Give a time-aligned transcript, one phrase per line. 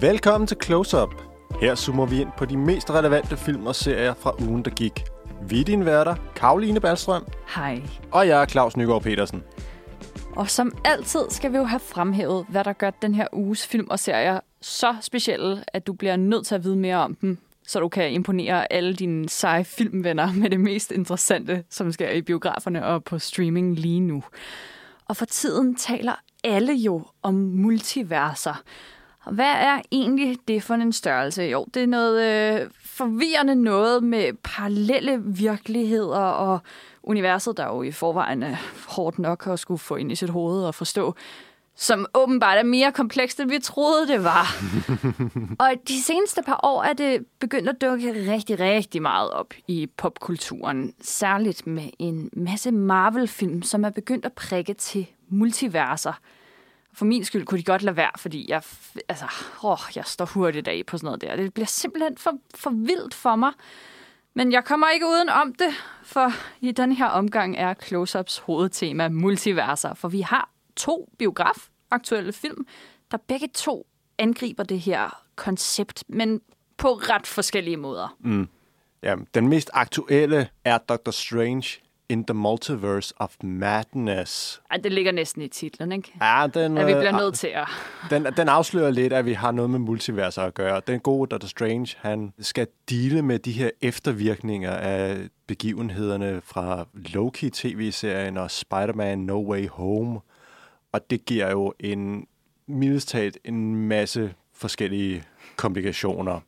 [0.00, 1.14] Velkommen til Close Up.
[1.60, 5.04] Her zoomer vi ind på de mest relevante film og serier fra ugen, der gik.
[5.48, 7.82] Vi er dine værter, Karoline Ballstrøm, Hej.
[8.12, 9.42] og jeg er Claus Nygaard Petersen.
[10.36, 13.86] Og som altid skal vi jo have fremhævet, hvad der gør den her uges film
[13.90, 17.80] og serier så specielle, at du bliver nødt til at vide mere om dem, så
[17.80, 22.86] du kan imponere alle dine seje filmvenner med det mest interessante, som sker i biograferne
[22.86, 24.22] og på streaming lige nu.
[25.08, 28.62] Og for tiden taler alle jo om multiverser.
[29.28, 31.42] Og hvad er egentlig det for en størrelse?
[31.42, 36.60] Jo, det er noget øh, forvirrende noget med parallelle virkeligheder og
[37.02, 38.56] universet, der jo i forvejen er
[38.88, 41.14] hårdt nok at skulle få ind i sit hoved og forstå,
[41.76, 44.46] som åbenbart er mere komplekst, end vi troede, det var.
[45.64, 49.88] og de seneste par år er det begyndt at dukke rigtig, rigtig meget op i
[49.96, 50.94] popkulturen.
[51.00, 56.12] Særligt med en masse Marvel-film, som er begyndt at prikke til multiverser.
[56.92, 58.62] For min skyld kunne de godt lade være, fordi jeg,
[59.08, 59.24] altså,
[59.64, 61.36] åh, jeg står hurtigt af på sådan noget der.
[61.36, 63.52] Det bliver simpelthen for, for vildt for mig.
[64.34, 69.08] Men jeg kommer ikke uden om det, for i den her omgang er Close-Ups hovedtema
[69.08, 69.94] multiverser.
[69.94, 72.66] For vi har to biograf-aktuelle film,
[73.10, 73.86] der begge to
[74.18, 76.40] angriber det her koncept, men
[76.76, 78.16] på ret forskellige måder.
[78.20, 78.48] Mm.
[79.02, 84.62] Ja, den mest aktuelle er Doctor Strange in the Multiverse of Madness.
[84.70, 86.12] Ej, det ligger næsten i titlen, ikke?
[86.20, 87.68] Ja, den, At vi øh, bliver nødt til at...
[88.10, 90.80] den, den afslører lidt, at vi har noget med multiverser at gøre.
[90.86, 98.36] Den gode Doctor Strange, han skal dele med de her eftervirkninger af begivenhederne fra Loki-tv-serien
[98.36, 100.20] og Spider-Man No Way Home.
[100.92, 102.26] Og det giver jo en,
[102.66, 105.22] mildest talt, en masse forskellige
[105.56, 106.40] komplikationer.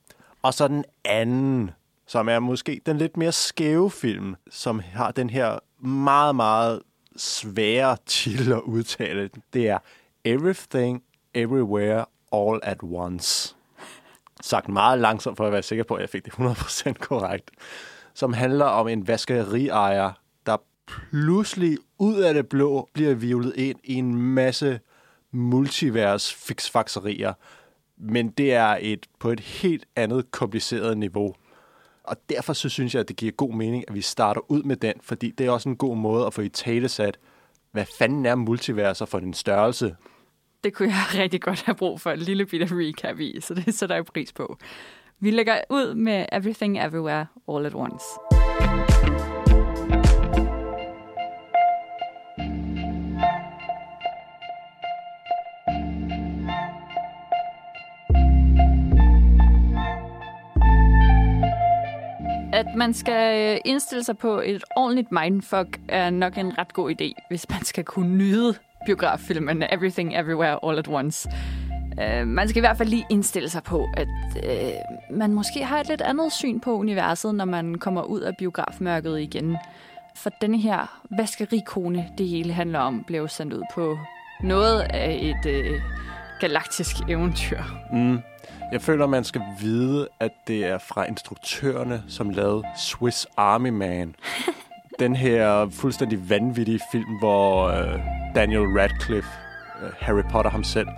[0.43, 1.71] Og så den anden,
[2.11, 6.83] som er måske den lidt mere skæve film, som har den her meget, meget
[7.17, 9.31] svære titel at udtale.
[9.53, 9.79] Det er
[10.25, 11.03] Everything,
[11.35, 13.57] Everywhere, All at Once.
[14.41, 17.51] Sagt meget langsomt for at være sikker på, at jeg fik det 100% korrekt.
[18.15, 20.13] Som handler om en vaskeriejer,
[20.47, 20.57] der
[20.87, 24.81] pludselig ud af det blå bliver vivlet ind i en masse
[25.33, 27.33] multivers fiksfakserier.
[27.97, 31.35] Men det er et på et helt andet kompliceret niveau.
[32.05, 34.77] Og derfor så synes jeg, at det giver god mening, at vi starter ud med
[34.77, 37.19] den, fordi det er også en god måde at få i tale sat,
[37.73, 39.97] hvad fanden er multiverser for en størrelse?
[40.65, 43.75] Det kunne jeg rigtig godt have brug for en lille bitte recap i, så det
[43.75, 44.59] sætter jeg pris på.
[45.21, 48.05] Vi lægger ud med Everything Everywhere All at Once.
[62.61, 66.91] At man skal øh, indstille sig på et ordentligt mindfuck er nok en ret god
[66.91, 68.55] idé, hvis man skal kunne nyde
[68.87, 71.29] biograffilmen Everything Everywhere All at Once.
[71.93, 75.81] Uh, man skal i hvert fald lige indstille sig på, at uh, man måske har
[75.81, 79.57] et lidt andet syn på universet, når man kommer ud af biografmørket igen.
[80.17, 83.99] For denne her vaskerikone, det hele handler om, blev sendt ud på
[84.43, 85.81] noget af et uh,
[86.41, 87.61] galaktisk eventyr.
[87.93, 88.19] Mm.
[88.73, 94.15] Jeg føler, man skal vide, at det er fra instruktørerne, som lavede Swiss Army Man.
[94.99, 98.01] Den her fuldstændig vanvittige film, hvor øh,
[98.35, 99.31] Daniel Radcliffe,
[99.83, 100.89] øh, Harry Potter ham selv,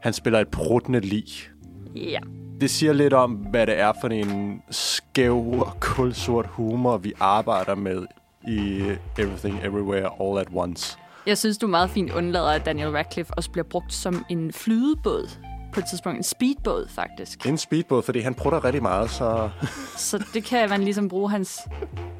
[0.00, 1.24] han spiller et pruttende lig.
[1.96, 2.18] Ja.
[2.60, 7.74] Det siger lidt om, hvad det er for en skæv og kulsort humor, vi arbejder
[7.74, 8.06] med
[8.48, 8.80] i
[9.18, 10.98] Everything Everywhere All at Once.
[11.26, 15.28] Jeg synes, du meget fint undlader, at Daniel Radcliffe også bliver brugt som en flydebåd
[15.72, 16.16] på et tidspunkt.
[16.16, 17.46] En speedbåd, faktisk.
[17.46, 19.50] En speedbåd, fordi han prutter rigtig meget, så
[20.10, 21.58] Så det kan man ligesom bruge hans,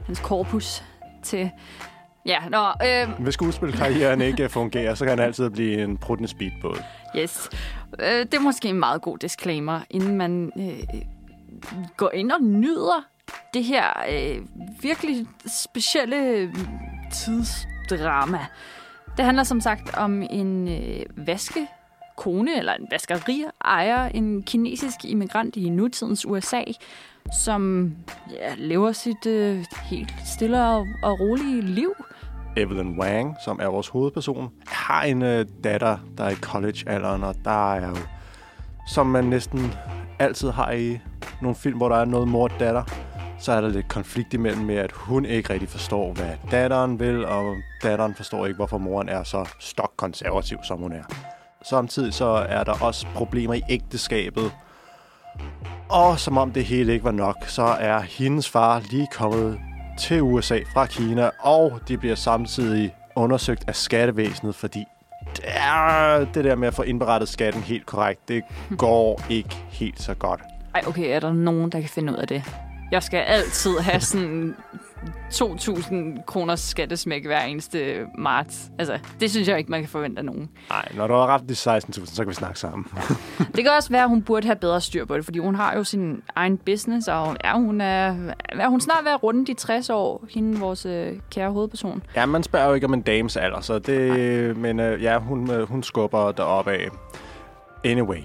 [0.06, 0.82] hans korpus
[1.22, 1.50] til.
[2.26, 6.82] Ja, nå, øh, hvis skuespilkarrieren ikke fungerer, så kan han altid blive en pruttende speedbåd.
[7.16, 7.48] yes.
[7.98, 11.00] Øh, det er måske en meget god disclaimer, inden man øh,
[11.96, 13.04] går ind og nyder
[13.54, 14.36] det her øh,
[14.82, 16.54] virkelig specielle øh,
[17.12, 18.46] tidsdrama.
[19.16, 21.66] Det handler som sagt om en øh, vaske
[22.17, 26.62] kone eller en vaskeri-ejer, en kinesisk immigrant i nutidens USA,
[27.44, 27.93] som
[28.31, 31.94] ja, lever sit øh, helt stille og, og rolige liv.
[32.56, 37.35] Evelyn Wang, som er vores hovedperson, har en øh, datter, der er i college-alderen, og
[37.44, 37.97] der er jo,
[38.88, 39.73] som man næsten
[40.19, 40.99] altid har i
[41.43, 42.85] nogle film, hvor der er noget mor og datter,
[43.38, 47.25] så er der lidt konflikt imellem med, at hun ikke rigtig forstår, hvad datteren vil,
[47.25, 51.03] og datteren forstår ikke, hvorfor moren er så stokkonservativ, som hun er.
[51.64, 54.53] Samtidig så er der også problemer i ægteskabet,
[55.88, 59.61] og som om det hele ikke var nok, så er hendes far lige kommet
[59.99, 64.85] til USA fra Kina, og de bliver samtidig undersøgt af skattevæsenet, fordi
[66.35, 68.43] det der med at få indberettet skatten helt korrekt, det
[68.79, 70.41] går ikke helt så godt.
[70.75, 72.43] Ej, okay, er der nogen, der kan finde ud af det?
[72.93, 74.56] Jeg skal altid have sådan
[75.32, 78.70] 2.000 kroners skattesmæk hver eneste marts.
[78.78, 80.50] Altså, det synes jeg ikke, man kan forvente af nogen.
[80.70, 82.87] Nej, når du har ramt de 16.000, så kan vi snakke sammen.
[83.56, 85.75] Det kan også være, at hun burde have bedre styr på det, fordi hun har
[85.75, 88.16] jo sin egen business, og ja, hun er,
[88.49, 92.02] er hun snart ved at runde de 60 år, hende vores øh, kære hovedperson.
[92.16, 95.50] ja, man spørger jo ikke om en dames alder, så det, men øh, ja, hun,
[95.50, 96.88] øh, hun skubber deroppe af.
[97.84, 98.20] Anyway,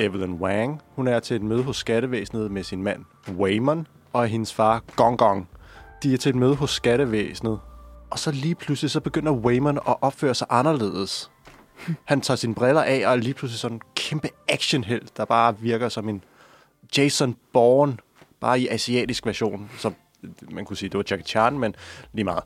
[0.00, 3.04] Evelyn Wang, hun er til et møde hos skattevæsenet med sin mand
[3.38, 5.48] Waymon og hendes far Gong Gong.
[6.02, 7.60] De er til et møde hos skattevæsenet,
[8.10, 11.30] og så lige pludselig så begynder Wayman at opføre sig anderledes.
[12.04, 15.58] Han tager sine briller af og er lige pludselig sådan en kæmpe actionhelt, der bare
[15.58, 16.24] virker som en
[16.96, 17.96] Jason Bourne,
[18.40, 19.70] bare i asiatisk version.
[19.78, 19.92] Så
[20.50, 21.74] man kunne sige, det var Jackie Chan, men
[22.12, 22.42] lige meget.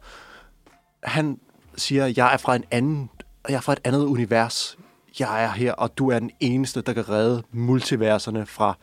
[1.03, 1.41] Han
[1.77, 3.11] siger, jeg er fra en anden,
[3.49, 4.79] jeg er fra et andet univers.
[5.21, 8.79] Jeg er her, og du er den eneste, der kan redde multiverserne fra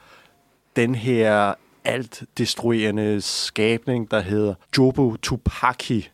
[0.75, 1.53] den her
[1.85, 6.09] alt destruerende skabning, der hedder Jobu Tupaki.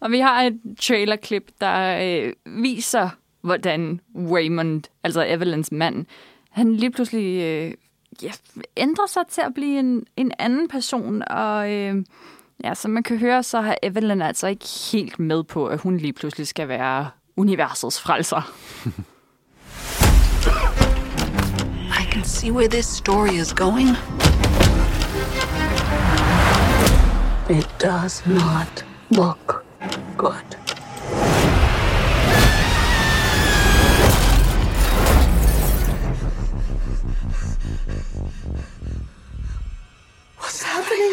[0.00, 3.08] Og vi har et trailerklip, der øh, viser,
[3.40, 6.06] hvordan Raymond, altså Evelyns mand,
[6.50, 7.74] han lige pludselig øh,
[8.22, 8.30] ja,
[8.76, 11.22] ændrer sig til at blive en, en anden person.
[11.30, 12.04] Og øh,
[12.64, 15.96] ja, som man kan høre, så har Evelyn altså ikke helt med på, at hun
[15.96, 18.52] lige pludselig skal være universets frelser.
[22.00, 23.88] I can see where this story is going.
[27.48, 29.64] It does not look
[30.16, 30.42] good.
[40.38, 41.12] What's happening?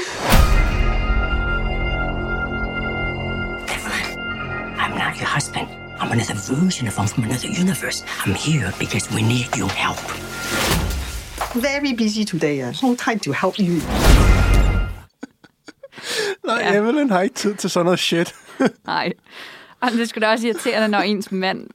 [3.67, 5.67] Evelyn, I'm not your husband.
[5.99, 8.03] I'm another version of him from another universe.
[8.25, 9.99] I'm here because we need your help.
[11.55, 12.61] Very busy today.
[12.61, 12.73] Uh.
[12.81, 13.75] No time to help you.
[16.45, 16.75] Nej, ja.
[16.75, 18.35] Evelyn har ikke tid til sådan noget shit.
[18.85, 19.13] Nej.
[19.81, 21.67] Og det skulle da også irriterende, når ens mand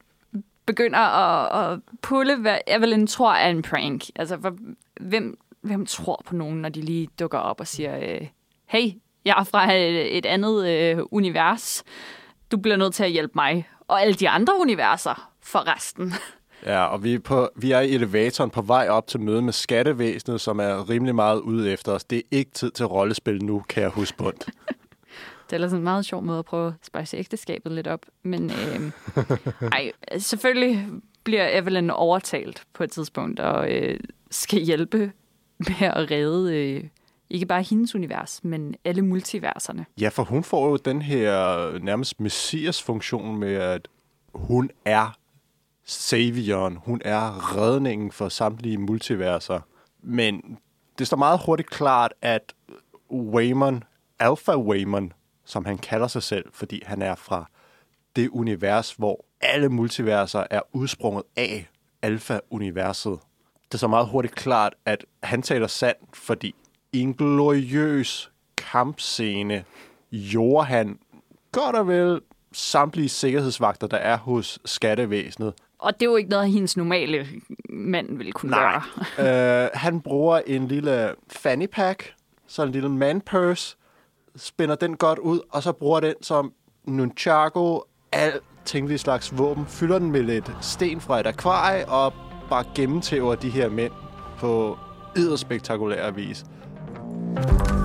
[0.66, 4.02] begynder at, at pulle, hvad Evelyn tror er en prank.
[4.14, 4.56] Altså, for,
[5.00, 8.26] hvem, hvem tror på nogen, når de lige dukker op og siger, øh,
[8.66, 8.90] hey,
[9.24, 11.84] jeg er fra et, et andet øh, univers.
[12.50, 13.68] Du bliver nødt til at hjælpe mig.
[13.88, 16.12] Og alle de andre universer for resten.
[16.66, 19.52] Ja, og vi er, på, vi er i elevatoren på vej op til møde med
[19.52, 22.04] skattevæsenet, som er rimelig meget ude efter os.
[22.04, 24.32] Det er ikke tid til rollespil nu, kan jeg huske på.
[25.46, 28.06] Det er ellers en meget sjov måde at prøve at spejse ægteskabet lidt op.
[28.22, 28.92] Men øh,
[29.72, 30.86] ej, selvfølgelig
[31.24, 35.12] bliver Evelyn overtalt på et tidspunkt og øh, skal hjælpe
[35.58, 36.84] med at redde øh,
[37.30, 39.86] ikke bare hendes univers, men alle multiverserne.
[40.00, 43.88] Ja, for hun får jo den her nærmest messias-funktion med, at
[44.34, 45.16] hun er
[45.86, 46.76] savioren.
[46.76, 49.60] Hun er redningen for samtlige multiverser.
[50.02, 50.58] Men
[50.98, 52.54] det står meget hurtigt klart, at
[53.12, 53.84] Waymon,
[54.18, 55.12] Alpha Waymon,
[55.44, 57.50] som han kalder sig selv, fordi han er fra
[58.16, 61.68] det univers, hvor alle multiverser er udsprunget af
[62.02, 63.18] Alpha-universet.
[63.72, 66.54] Det står meget hurtigt klart, at han taler sandt, fordi
[66.92, 69.64] i en gloriøs kampscene
[70.10, 70.98] gjorde han
[71.52, 72.20] godt og vel
[72.52, 75.54] samtlige sikkerhedsvagter, der er hos skattevæsenet.
[75.78, 77.26] Og det er jo ikke noget, hendes normale
[77.68, 78.80] mand ville kunne Nej.
[79.16, 79.64] gøre.
[79.64, 82.14] øh, han bruger en lille fanny pack,
[82.46, 83.76] så en lille man purse,
[84.36, 86.52] spænder den godt ud, og så bruger den som
[86.84, 87.80] nunchaku,
[88.12, 92.12] alt tænkelige slags våben, fylder den med lidt sten fra et akvarie, og
[92.50, 93.92] bare gennemtæver de her mænd
[94.38, 94.78] på
[95.16, 96.44] yderspektakulær vis.
[97.36, 97.75] Og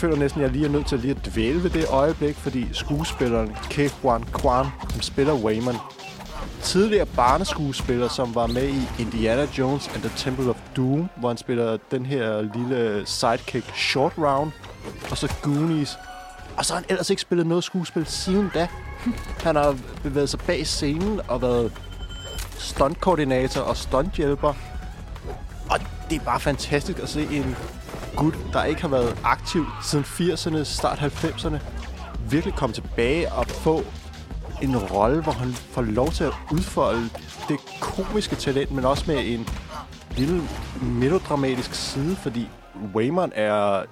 [0.00, 2.68] føler næsten, at jeg lige er nødt til lige at dvæle ved det øjeblik, fordi
[2.72, 5.74] skuespilleren Ke Quan Kwan, som spiller Wayman,
[6.62, 11.36] tidligere barneskuespiller, som var med i Indiana Jones and the Temple of Doom, hvor han
[11.36, 14.50] spiller den her lille sidekick Short Round,
[15.10, 15.98] og så Goonies.
[16.56, 18.68] Og så har han ellers ikke spillet noget skuespil siden da.
[19.42, 21.72] Han har bevæget sig bag scenen og været
[22.58, 24.54] stuntkoordinator og stunthjælper.
[25.70, 25.78] Og
[26.10, 27.56] det er bare fantastisk at se en
[28.16, 31.58] gut, der ikke har været aktiv siden 80'erne, start 90'erne,
[32.30, 33.82] virkelig komme tilbage og få
[34.62, 37.08] en rolle, hvor han får lov til at udfolde
[37.48, 39.48] det komiske talent, men også med en
[40.16, 40.42] lille
[40.82, 42.48] melodramatisk side, fordi
[42.94, 43.84] Waymon er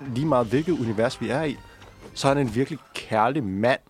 [0.00, 1.56] lige meget hvilket univers vi er i,
[2.14, 3.80] så er han en virkelig kærlig mand,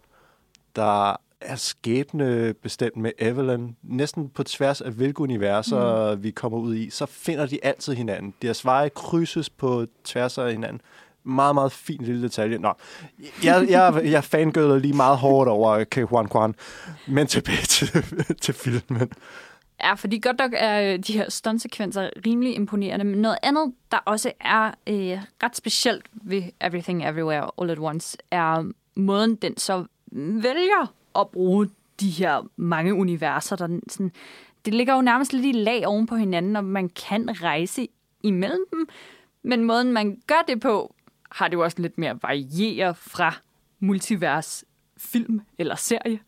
[0.77, 1.17] der
[1.51, 3.73] er skæbne bestemt med Evelyn.
[3.83, 6.23] Næsten på tværs af hvilke universer mm.
[6.23, 8.35] vi kommer ud i, så finder de altid hinanden.
[8.43, 10.81] Deres veje krydses på tværs af hinanden.
[11.25, 12.59] Meget, meget fin lille detalje.
[12.59, 12.73] Nå,
[13.45, 16.55] jeg, jeg, jeg fangøder lige meget hårdt over Ke Huan Kwan,
[17.09, 17.89] men tilbage til,
[18.43, 19.13] til filmen.
[19.81, 23.99] Ja, fordi godt nok er øh, de her stuntsekvenser rimelig imponerende, men noget andet, der
[24.05, 29.85] også er øh, ret specielt ved Everything Everywhere All at Once, er måden, den så
[30.13, 33.57] vælger at bruge de her mange universer.
[33.57, 34.13] Der sådan,
[34.65, 37.89] det ligger jo nærmest lidt i lag oven på hinanden, og man kan rejse
[38.23, 38.89] imellem dem,
[39.43, 40.95] men måden, man gør det på,
[41.31, 43.35] har det jo også lidt mere variere fra
[43.81, 44.65] multivers
[44.99, 46.21] film eller serie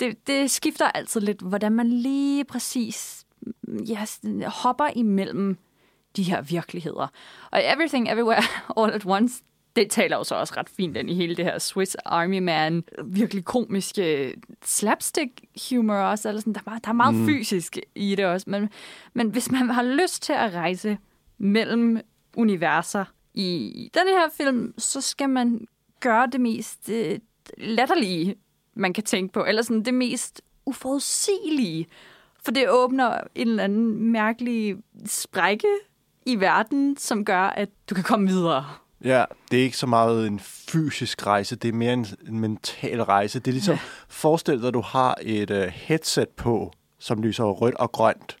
[0.00, 3.26] det, det skifter altid lidt, hvordan man lige præcis
[3.88, 4.04] ja,
[4.46, 5.58] hopper imellem
[6.16, 7.06] de her virkeligheder.
[7.50, 8.42] Og Everything Everywhere
[8.78, 9.42] All at Once,
[9.80, 12.84] det taler jo så også ret fint ind i hele det her Swiss Army Man,
[13.04, 17.26] virkelig komiske slapstick humor også, eller sådan, der, er, der er meget mm.
[17.26, 18.68] fysisk i det også, men,
[19.14, 20.98] men hvis man har lyst til at rejse
[21.38, 22.00] mellem
[22.36, 23.04] universer
[23.34, 25.66] i den her film, så skal man
[26.00, 27.18] gøre det mest øh,
[27.58, 28.36] latterlige
[28.78, 31.86] man kan tænke på, eller sådan det mest uforudsigelige.
[32.44, 35.68] For det åbner en eller anden mærkelig sprække
[36.26, 38.66] i verden, som gør, at du kan komme videre.
[39.04, 43.02] Ja, det er ikke så meget en fysisk rejse, det er mere en, en mental
[43.02, 43.38] rejse.
[43.38, 43.80] Det er ligesom, ja.
[44.08, 48.36] forestil dig, at du har et uh, headset på, som lyser rødt og grønt.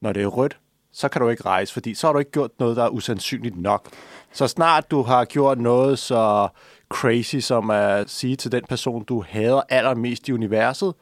[0.00, 0.58] Når det er rødt,
[0.92, 3.56] så kan du ikke rejse, fordi så har du ikke gjort noget, der er usandsynligt
[3.56, 3.88] nok.
[4.32, 6.48] Så snart du har gjort noget så
[6.88, 10.94] crazy som at sige til den person, du hader allermest i universet,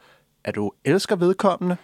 [0.43, 1.77] at du elsker vedkommende,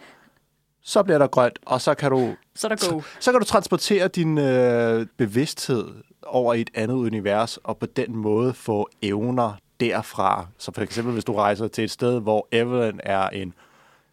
[0.81, 4.07] så bliver der grønt, og så kan du, så, der så, så kan du transportere
[4.07, 5.87] din øh, bevidsthed
[6.25, 10.47] over i et andet univers, og på den måde få evner derfra.
[10.57, 13.53] Så for eksempel, hvis du rejser til et sted, hvor Evelyn er en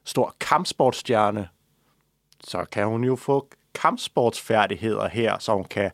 [0.05, 1.49] stor kampsportstjerne,
[2.45, 5.91] så kan hun jo få kampsportsfærdigheder her, så hun kan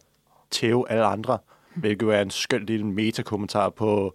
[0.50, 1.38] tæve alle andre
[1.78, 4.14] hvilket jo er en skøn lille metakommentar på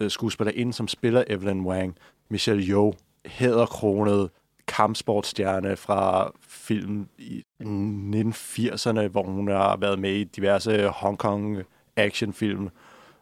[0.00, 1.96] øh, skuespillerinden, som spiller Evelyn Wang,
[2.28, 2.92] Michelle Yeoh,
[3.26, 4.30] hæderkronet
[4.70, 11.58] kampsportstjerne fra film i 1980'erne, hvor hun har været med i diverse Hongkong
[11.96, 12.68] actionfilm.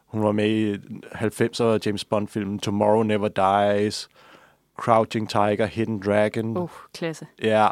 [0.05, 0.75] Hun var med i
[1.05, 4.09] 90'er James Bond-filmen Tomorrow Never Dies,
[4.77, 6.57] Crouching Tiger, Hidden Dragon.
[6.57, 7.27] Uh, klasse.
[7.43, 7.69] Ja.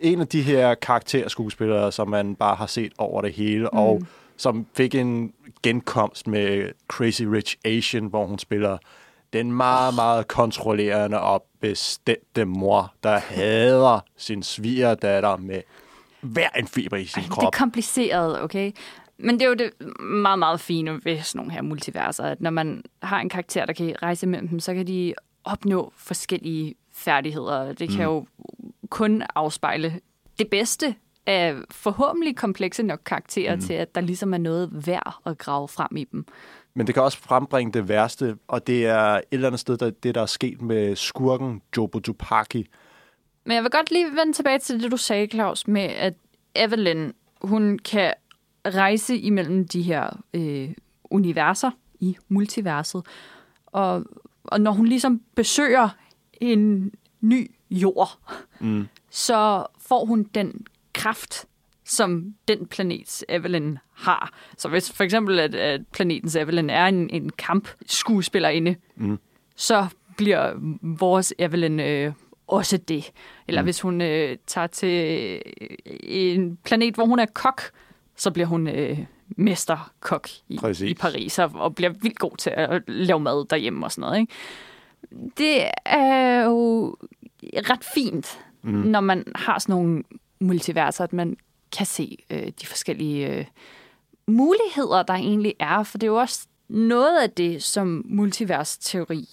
[0.00, 3.78] En af de her karakterskuespillere, som man bare har set over det hele, mm.
[3.78, 4.02] og
[4.36, 8.78] som fik en genkomst med Crazy Rich Asian, hvor hun spiller
[9.34, 15.62] den meget, meget kontrollerende og bestemte mor, der hader sin svigerdatter med
[16.20, 17.42] hver en fiber i sin Ej, krop.
[17.42, 18.72] Det er kompliceret, okay?
[19.18, 22.50] Men det er jo det meget, meget fine ved sådan nogle her multiverser, at når
[22.50, 25.14] man har en karakter, der kan rejse mellem dem, så kan de
[25.44, 27.72] opnå forskellige færdigheder.
[27.72, 28.02] Det kan mm.
[28.02, 28.26] jo
[28.88, 30.00] kun afspejle
[30.38, 30.94] det bedste
[31.26, 33.62] af forhåbentlig komplekse nok karakterer mm.
[33.62, 36.26] til, at der ligesom er noget værd at grave frem i dem.
[36.74, 39.90] Men det kan også frembringe det værste, og det er et eller andet sted, der,
[39.90, 42.68] det der er sket med skurken Jobo Tupaki.
[43.44, 46.14] Men jeg vil godt lige vende tilbage til det, du sagde, Claus, med at
[46.54, 47.12] Evelyn,
[47.42, 48.14] hun kan
[48.66, 50.70] rejse imellem de her øh,
[51.04, 53.06] universer i multiverset.
[53.66, 54.04] Og,
[54.44, 55.88] og når hun ligesom besøger
[56.32, 58.18] en ny jord,
[58.60, 58.86] mm.
[59.10, 61.46] så får hun den kraft,
[61.84, 64.32] som den planets Evelyn har.
[64.58, 69.18] Så hvis for eksempel, at, at planetens Evelyn er en, en kampskuespillerinde, mm.
[69.56, 69.86] så
[70.16, 72.12] bliver vores Evelyn øh,
[72.46, 73.12] også det.
[73.48, 73.66] Eller mm.
[73.66, 75.40] hvis hun øh, tager til øh,
[76.02, 77.62] en planet, hvor hun er kok,
[78.16, 78.98] så bliver hun øh,
[79.28, 83.92] mesterkok i, i Paris og, og bliver vildt god til at lave mad derhjemme og
[83.92, 84.20] sådan noget.
[84.20, 84.32] Ikke?
[85.38, 86.96] Det er jo
[87.42, 88.72] ret fint, mm.
[88.72, 90.02] når man har sådan nogle
[90.40, 91.36] multiverser, at man
[91.76, 93.44] kan se øh, de forskellige øh,
[94.26, 95.82] muligheder, der egentlig er.
[95.82, 99.28] For det er jo også noget af det, som multiversteori,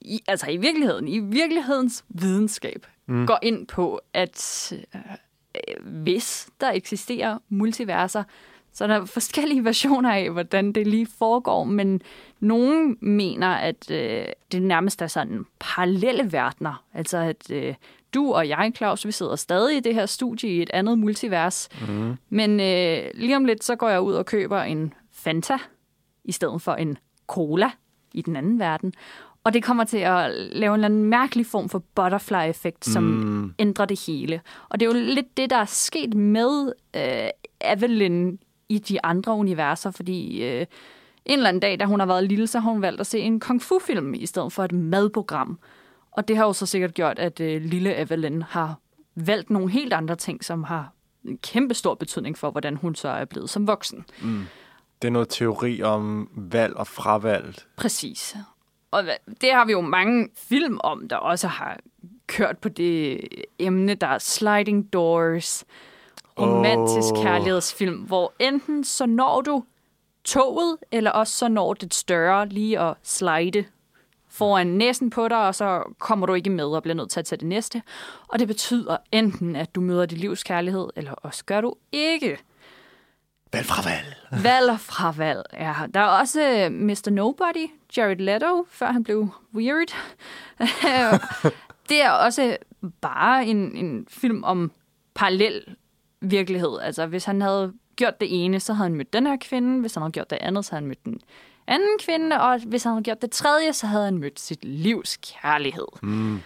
[0.00, 3.26] i, altså i virkeligheden, i virkelighedens videnskab, mm.
[3.26, 8.24] går ind på, at øh, hvis der eksisterer multiverser,
[8.72, 12.02] så er der forskellige versioner af, hvordan det lige foregår, men
[12.40, 16.84] nogen mener, at øh, det nærmest er sådan parallelle verdener.
[16.94, 17.74] Altså at øh,
[18.16, 21.68] du og jeg, Claus, vi sidder stadig i det her studie i et andet multivers.
[21.88, 22.16] Mm.
[22.28, 25.58] Men øh, lige om lidt, så går jeg ud og køber en Fanta
[26.24, 27.70] i stedet for en cola
[28.14, 28.92] i den anden verden.
[29.44, 33.54] Og det kommer til at lave en eller anden mærkelig form for butterfly-effekt, som mm.
[33.58, 34.40] ændrer det hele.
[34.68, 37.28] Og det er jo lidt det, der er sket med øh,
[37.60, 38.36] Evelyn
[38.68, 40.66] i de andre universer, fordi øh,
[41.26, 43.18] en eller anden dag, da hun har været lille, så har hun valgt at se
[43.18, 45.58] en kung fu-film i stedet for et madprogram.
[46.16, 48.78] Og det har jo så sikkert gjort, at øh, lille Evelyn har
[49.14, 50.92] valgt nogle helt andre ting, som har
[51.24, 54.04] en kæmpe stor betydning for, hvordan hun så er blevet som voksen.
[54.22, 54.46] Mm.
[55.02, 57.56] Det er noget teori om valg og fravalg.
[57.76, 58.36] Præcis.
[58.90, 59.04] Og
[59.40, 61.78] det har vi jo mange film om, der også har
[62.26, 63.20] kørt på det
[63.58, 65.64] emne, der er Sliding Doors,
[66.38, 67.22] romantisk oh.
[67.22, 69.64] kærlighedsfilm, hvor enten så når du
[70.24, 73.64] toget, eller også så når det større lige at slide
[74.36, 77.26] foran næsen på dig, og så kommer du ikke med og bliver nødt til at
[77.26, 77.82] tage det næste.
[78.28, 82.38] Og det betyder enten, at du møder dit livs kærlighed, eller også gør du ikke.
[83.52, 84.16] Valg fravalg.
[84.42, 85.74] Valg og fravalg, ja.
[85.94, 87.10] Der er også øh, Mr.
[87.10, 89.96] Nobody, Jared Leto, før han blev weird.
[91.88, 92.56] det er også
[93.00, 94.72] bare en, en film om
[95.14, 95.76] parallel
[96.20, 96.78] virkelighed.
[96.82, 99.80] Altså, hvis han havde gjort det ene, så havde han mødt den her kvinde.
[99.80, 101.20] Hvis han havde gjort det andet, så havde han mødt den
[101.66, 102.40] anden kvinde.
[102.40, 105.86] Og hvis han havde gjort det tredje, så havde han mødt sit livs kærlighed.
[106.02, 106.40] Mm.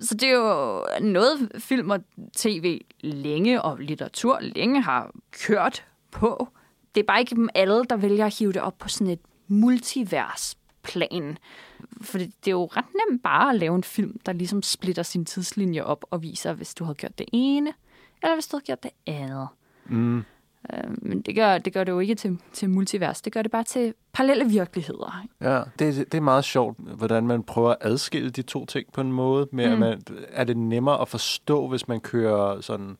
[0.00, 2.00] Så det er jo noget, film og
[2.36, 5.10] tv længe, og litteratur længe har
[5.46, 6.48] kørt på.
[6.94, 9.20] Det er bare ikke dem alle, der vælger at hive det op på sådan et
[9.48, 11.38] multivers-plan.
[12.00, 15.24] For det er jo ret nemt bare at lave en film, der ligesom splitter sin
[15.24, 17.72] tidslinje op og viser, hvis du har gjort det ene,
[18.22, 19.48] eller hvis du har gjort det andet.
[19.86, 20.24] Mm.
[20.72, 23.22] Øh, Men det gør, det gør det jo ikke til, til multivers.
[23.22, 25.24] Det gør det bare til parallelle virkeligheder.
[25.40, 29.00] Ja, det, det er meget sjovt, hvordan man prøver at adskille de to ting på
[29.00, 29.48] en måde.
[29.52, 29.72] Med, mm.
[29.72, 32.96] at man, er det nemmere at forstå, hvis man kører sådan...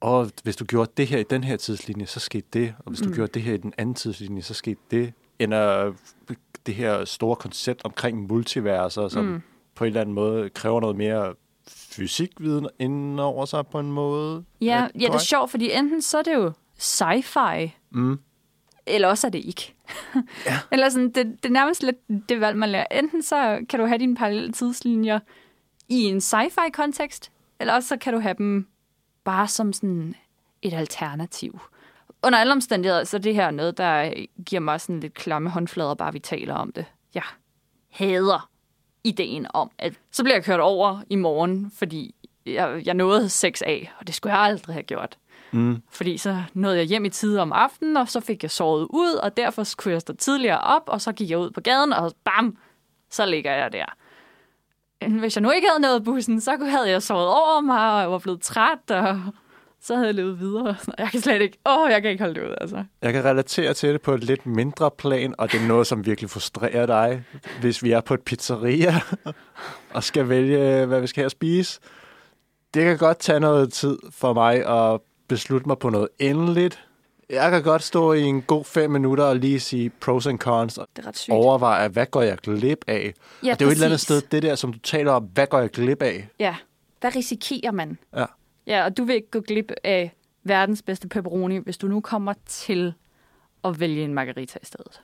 [0.00, 2.74] Og hvis du gjorde det her i den her tidslinje, så skete det.
[2.78, 3.14] Og hvis du Mm.
[3.14, 5.12] gjorde det her i den anden tidslinje, så skete det.
[5.38, 5.92] End at
[6.66, 9.42] det her store koncept omkring multiverser, som mm.
[9.74, 11.34] På en eller anden måde kræver noget mere
[11.68, 14.44] fysikviden inden over sig på en måde.
[14.60, 16.52] Ja, ja, det er sjovt, fordi enten så er det jo
[16.82, 18.18] sci-fi, Mm.
[18.86, 19.74] eller også er det ikke.
[20.46, 20.58] Ja.
[20.72, 22.86] eller sådan, det, det er nærmest lidt det valg, man lærer.
[22.90, 25.18] Enten så kan du have dine parallelle tidslinjer
[25.88, 28.68] i en sci-fi kontekst, eller også så kan du have dem
[29.24, 30.14] bare som sådan
[30.62, 31.60] et alternativ.
[32.22, 34.12] Under alle omstændigheder, så er det her noget, der
[34.46, 36.84] giver mig sådan lidt klamme håndflader, bare vi taler om det.
[37.14, 37.22] Jeg
[37.90, 38.50] hader
[39.04, 42.14] ideen om, at så bliver jeg kørt over i morgen, fordi
[42.46, 45.18] jeg, jeg nåede 6 af, og det skulle jeg aldrig have gjort.
[45.52, 45.82] Mm.
[45.90, 49.14] Fordi så nåede jeg hjem i tide om aftenen, og så fik jeg sovet ud,
[49.22, 52.12] og derfor kunne jeg stå tidligere op, og så gik jeg ud på gaden, og
[52.24, 52.56] bam,
[53.10, 53.84] så ligger jeg der.
[55.08, 58.10] Hvis jeg nu ikke havde nået bussen, så havde jeg sovet over mig, og jeg
[58.10, 59.20] var blevet træt, og
[59.80, 60.76] så havde jeg levet videre.
[60.98, 62.84] Jeg kan slet ikke, åh, jeg kan ikke holde det ud, altså.
[63.02, 66.06] Jeg kan relatere til det på et lidt mindre plan, og det er noget, som
[66.06, 67.24] virkelig frustrerer dig,
[67.60, 69.00] hvis vi er på et pizzeria
[69.94, 71.80] og skal vælge, hvad vi skal have at spise.
[72.74, 75.00] Det kan godt tage noget tid for mig at
[75.32, 76.84] beslutte mig på noget endeligt.
[77.30, 80.78] Jeg kan godt stå i en god fem minutter og lige sige pros and cons,
[80.78, 81.32] og Det er ret sygt.
[81.34, 83.14] overveje, hvad går jeg glip af?
[83.44, 84.02] Ja, og det er jo et eller andet præcis.
[84.02, 86.28] sted, det der, som du taler om, hvad går jeg glip af?
[86.38, 86.56] Ja,
[87.00, 87.98] hvad risikerer man?
[88.16, 88.24] Ja.
[88.66, 90.14] Ja, og du vil ikke gå glip af
[90.44, 92.94] verdens bedste pepperoni, hvis du nu kommer til
[93.64, 95.02] at vælge en margarita i stedet.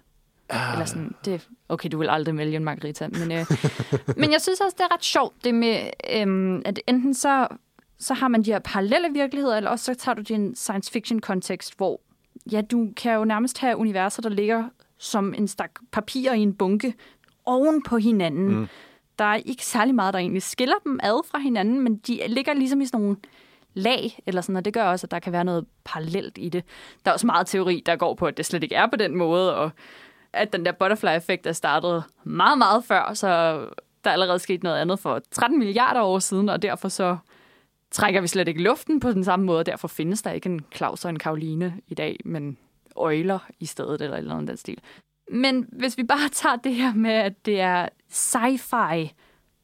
[0.49, 0.73] Ah.
[0.73, 3.47] Eller sådan, det, okay, du vil aldrig vælge en margarita, men, øh,
[4.21, 7.47] men jeg synes også, det er ret sjovt, det med, øhm, at enten så,
[7.99, 11.21] så har man de her parallelle virkeligheder, eller også så tager du din science fiction
[11.21, 12.01] kontekst, hvor
[12.53, 14.65] ja, du kan jo nærmest have universer, der ligger
[14.99, 16.95] som en stak papir i en bunke
[17.45, 18.49] oven på hinanden.
[18.49, 18.69] Mm.
[19.19, 22.55] Der er ikke særlig meget, der egentlig skiller dem ad fra hinanden, men de ligger
[22.55, 23.17] ligesom i sådan nogle
[23.75, 26.65] lag, eller sådan, og det gør også, at der kan være noget parallelt i det.
[27.05, 29.17] Der er også meget teori, der går på, at det slet ikke er på den
[29.17, 29.71] måde, og
[30.33, 33.29] at den der butterfly-effekt er startet meget, meget før, så
[34.05, 37.17] der er allerede sket noget andet for 13 milliarder år siden, og derfor så
[37.91, 40.61] trækker vi slet ikke luften på den samme måde, og derfor findes der ikke en
[40.75, 42.59] Claus og en Karoline i dag, men
[42.97, 44.79] øjler i stedet, eller eller andet den stil.
[45.31, 49.15] Men hvis vi bare tager det her med, at det er sci-fi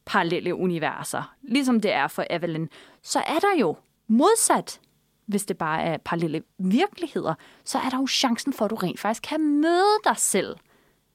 [0.05, 2.67] parallelle universer, ligesom det er for Evelyn,
[3.03, 3.75] så er der jo
[4.07, 4.79] modsat,
[5.25, 7.33] hvis det bare er parallelle virkeligheder,
[7.63, 10.55] så er der jo chancen for, at du rent faktisk kan møde dig selv.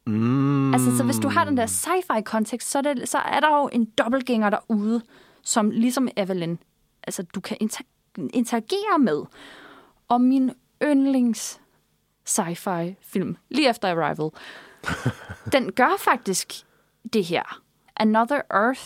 [0.07, 0.75] Mm.
[0.75, 3.59] Altså, så hvis du har den der sci-fi kontekst, så er, det, så er der
[3.59, 5.03] jo en dobbeltgænger derude,
[5.43, 6.57] som ligesom Evelyn,
[7.03, 9.23] altså du kan inter- interagere med.
[10.09, 10.51] Og min
[10.83, 11.61] yndlings
[12.29, 14.31] sci-fi film, lige efter Arrival,
[15.53, 16.53] den gør faktisk
[17.13, 17.61] det her.
[17.97, 18.83] Another Earth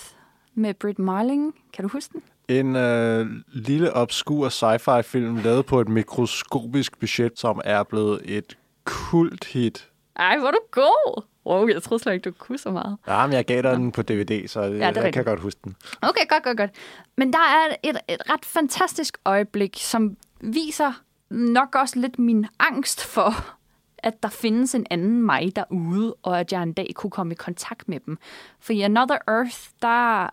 [0.54, 1.54] med Britt Marling.
[1.72, 2.22] Kan du huske den?
[2.48, 8.58] En øh, lille obskur sci-fi film lavet på et mikroskopisk budget, som er blevet et
[8.84, 11.22] kult hit Ej, hvor er du god.
[11.46, 12.96] Wow, jeg troede slet ikke, du kunne så meget.
[13.06, 15.14] Ja, men jeg gav dig den på DVD, så ja, er jeg rigtigt.
[15.14, 15.76] kan godt huske den.
[16.02, 16.70] Okay, godt, godt, godt.
[17.16, 20.92] Men der er et, et ret fantastisk øjeblik, som viser
[21.30, 23.56] nok også lidt min angst for,
[23.98, 27.36] at der findes en anden mig derude, og at jeg en dag kunne komme i
[27.36, 28.18] kontakt med dem.
[28.60, 30.28] For i Another Earth, der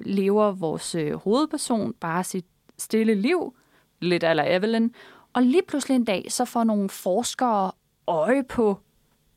[0.00, 2.46] lever vores øh, hovedperson bare sit
[2.78, 3.54] stille liv,
[4.00, 4.90] lidt eller Evelyn,
[5.32, 7.72] og lige pludselig en dag, så får nogle forskere
[8.06, 8.78] øje på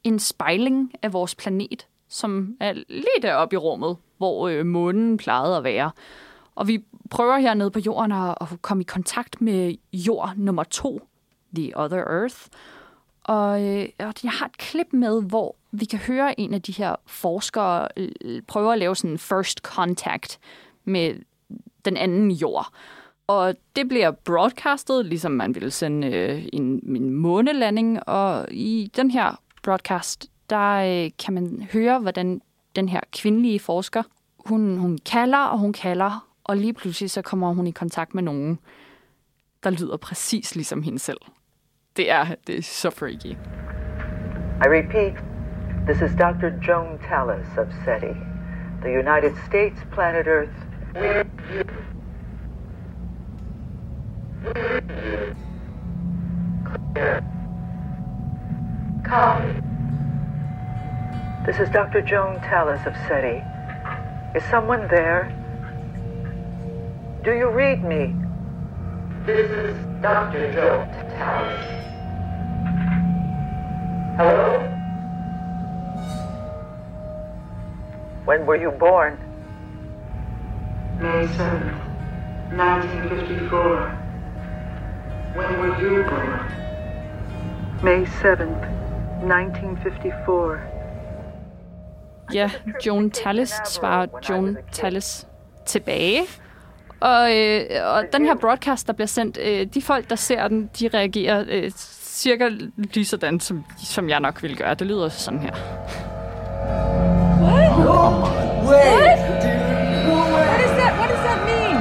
[0.04, 5.58] en spejling af vores planet, som er lige deroppe i rummet, hvor øh, månen plejede
[5.58, 5.92] at være.
[6.56, 11.08] Og vi prøver hernede på jorden at, at komme i kontakt med jord nummer to,
[11.56, 12.38] The Other Earth.
[13.24, 16.72] Og, øh, og jeg har et klip med, hvor vi kan høre en af de
[16.72, 20.40] her forskere øh, prøve at lave sådan en first contact
[20.86, 21.16] med
[21.86, 22.68] den anden jord.
[23.28, 28.10] Og det bliver broadcastet, ligesom man ville sende øh, en, en månelanding.
[28.10, 32.42] Og i den her broadcast, der øh, kan man høre, hvordan
[32.76, 34.04] den her kvindelige forsker,
[34.46, 38.24] hun, hun kalder og hun kalder, og lige pludselig så kommer hun i kontakt med
[38.24, 38.60] nogen,
[39.64, 41.20] der lyder præcis ligesom hende selv.
[41.98, 43.36] Det er, det er så freaky.
[44.62, 45.14] I repeat,
[45.88, 46.50] this is Dr.
[46.68, 48.14] Joan Tallis of SETI,
[48.82, 50.70] the United States, planet Earth.
[59.04, 59.62] Copy.
[61.46, 62.02] This is Dr.
[62.02, 63.44] Joan Tallis of SETI.
[64.36, 65.32] Is someone there?
[67.24, 68.14] Do you read me?
[69.26, 70.52] This is Dr.
[70.54, 71.80] Joan Tallis.
[74.18, 74.60] Hello?
[78.26, 79.18] When were you born?
[81.00, 81.80] May 7th,
[82.52, 83.90] 1954.
[85.36, 86.40] When were you born?
[87.82, 88.79] May 7th,
[89.24, 90.60] 1954.
[92.34, 92.50] Ja,
[92.86, 95.28] Joan Tallis svarer Joan Tallis
[95.66, 96.22] tilbage.
[97.00, 100.70] Og, øh, og den her broadcast, der bliver sendt, øh, de folk, der ser den,
[100.80, 104.74] de reagerer øh, cirka lige sådan, som, som jeg nok ville gøre.
[104.74, 105.54] Det lyder sådan her.
[107.42, 107.72] What?
[108.68, 109.20] What?
[110.50, 110.92] What does that?
[111.00, 111.76] What does that mean?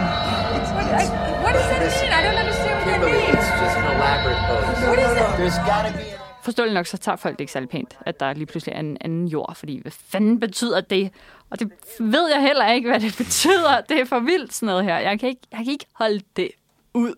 [0.56, 0.86] It's what?
[0.86, 1.04] I,
[1.44, 2.12] what does that mean?
[2.18, 3.38] I don't understand what that means.
[3.38, 4.88] it's just an elaborate pose.
[4.90, 5.28] What is it?
[5.38, 6.17] There's gotta be
[6.48, 8.96] Forståeligt nok, så tager folk det ikke særlig pænt, at der lige pludselig er en
[9.00, 11.12] anden jord, fordi hvad fanden betyder det?
[11.50, 13.80] Og det ved jeg heller ikke, hvad det betyder.
[13.88, 14.98] Det er for vildt sådan noget her.
[14.98, 16.50] Jeg kan ikke, jeg kan ikke holde det
[16.94, 17.14] ud.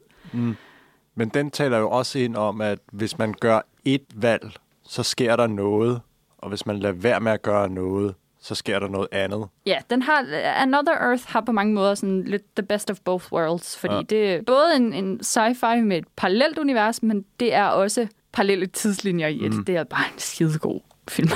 [1.15, 4.53] Men den taler jo også ind om, at hvis man gør et valg,
[4.85, 6.01] så sker der noget.
[6.39, 9.49] Og hvis man lader være med at gøre noget, så sker der noget andet.
[9.67, 13.33] Ja, den har, Another Earth har på mange måder sådan lidt the best of both
[13.33, 14.03] worlds, fordi ja.
[14.03, 18.67] det er både en, en sci-fi med et parallelt univers, men det er også parallelle
[18.67, 19.55] tidslinjer i et.
[19.55, 19.65] Mm.
[19.65, 21.31] Det er bare en skidegod film.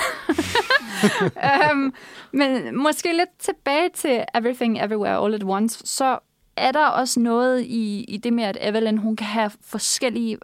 [1.73, 1.95] um,
[2.41, 6.19] men måske lidt tilbage til Everything Everywhere All at Once, så
[6.57, 10.39] er der også noget i, i det med, at Evelyn hun kan have forskellige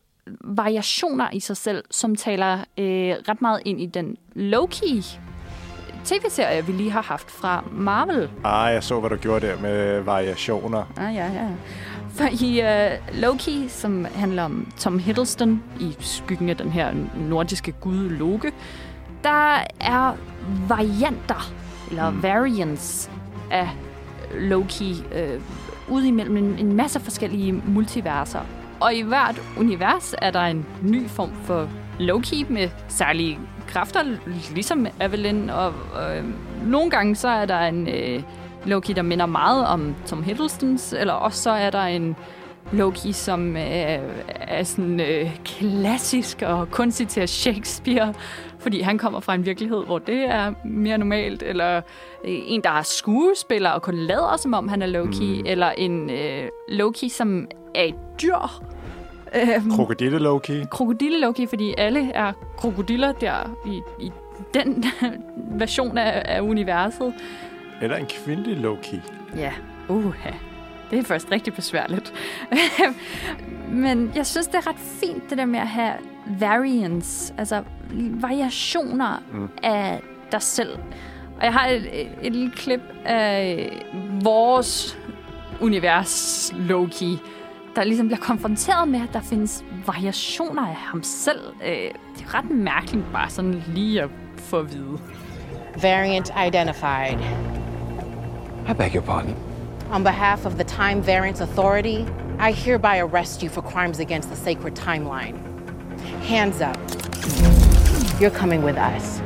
[0.45, 5.19] variationer i sig selv, som taler øh, ret meget ind i den low-key
[6.05, 8.31] tv-serie, vi lige har haft fra Marvel.
[8.45, 10.93] Ah, jeg så, hvad du gjorde der med variationer.
[10.97, 11.49] Ah, ja, ja.
[12.21, 17.73] For i uh, Loki, som handler om Tom Hiddleston i skyggen af den her nordiske
[17.73, 18.53] gud Loke,
[19.25, 20.17] der er
[20.69, 21.53] varianter,
[21.91, 22.23] eller mm.
[22.23, 23.11] variants
[23.51, 23.69] af
[24.35, 25.41] Loki, øh,
[25.89, 28.41] ude imellem en, en masse forskellige multiverser.
[28.81, 34.03] Og i hvert univers er der en ny form for Loki med særlige kræfter,
[34.55, 35.49] ligesom Evelyn.
[35.49, 36.25] Og øh,
[36.67, 38.23] nogle gange så er der en øh,
[38.67, 42.17] Loki, der minder meget om Tom Hiddlestons, eller også så er der en
[42.73, 48.15] Loki, som øh, er sådan øh, klassisk og kun citerer Shakespeare,
[48.59, 51.83] fordi han kommer fra en virkelighed, hvor det er mere normalt, eller øh,
[52.25, 55.47] en, der er skuespiller og kun lader, som om han er Loki, mm.
[55.47, 58.63] eller en øh, Loki, som er et dyr.
[59.35, 60.65] Øhm, Krokodille Loki.
[60.71, 64.13] krokodille Loki, fordi alle er krokodiller der i, i
[64.55, 64.85] den
[65.61, 67.15] version af, af universet.
[67.81, 69.01] Eller en kvindelig Loki.
[69.37, 69.53] Ja,
[69.89, 70.31] uha.
[70.91, 72.13] Det er først rigtig besværligt.
[73.69, 75.93] Men jeg synes, det er ret fint, det der med at have
[76.27, 77.63] variants, altså
[78.21, 79.49] variationer mm.
[79.63, 80.01] af
[80.33, 80.79] dig selv.
[81.39, 83.71] Og jeg har et, et, et lille klip af
[84.23, 84.99] vores
[85.61, 87.19] univers, Loki,
[87.77, 91.41] der ligesom bliver konfronteret med, at der findes variationer af ham selv.
[91.65, 91.73] Øh,
[92.17, 94.99] Det er ret mærkeligt bare sådan lige at få at vide.
[95.83, 97.19] Variant identified.
[98.67, 99.37] I beg your pardon.
[99.91, 102.07] On behalf of the Time Variance Authority,
[102.39, 105.39] I hereby arrest you for crimes against the sacred timeline.
[106.23, 106.79] Hands up.
[108.21, 109.21] you're coming with us.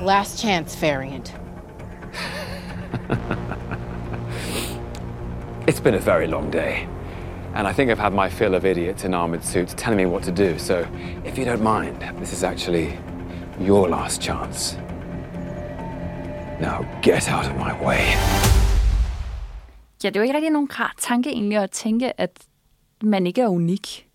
[0.00, 1.32] Last chance variant.
[5.68, 6.88] It's been a very long day,
[7.52, 10.22] and I think I've had my fill of idiots in armored suits telling me what
[10.22, 10.88] to do, so
[11.26, 12.98] if you don't mind, this is actually
[13.60, 14.78] your last chance.
[16.60, 18.04] Now get out of my way.
[20.04, 22.38] Ja, det er jo ikke rigtig nogen rar tanke egentlig at tænke, at
[23.02, 24.08] man ikke er unik.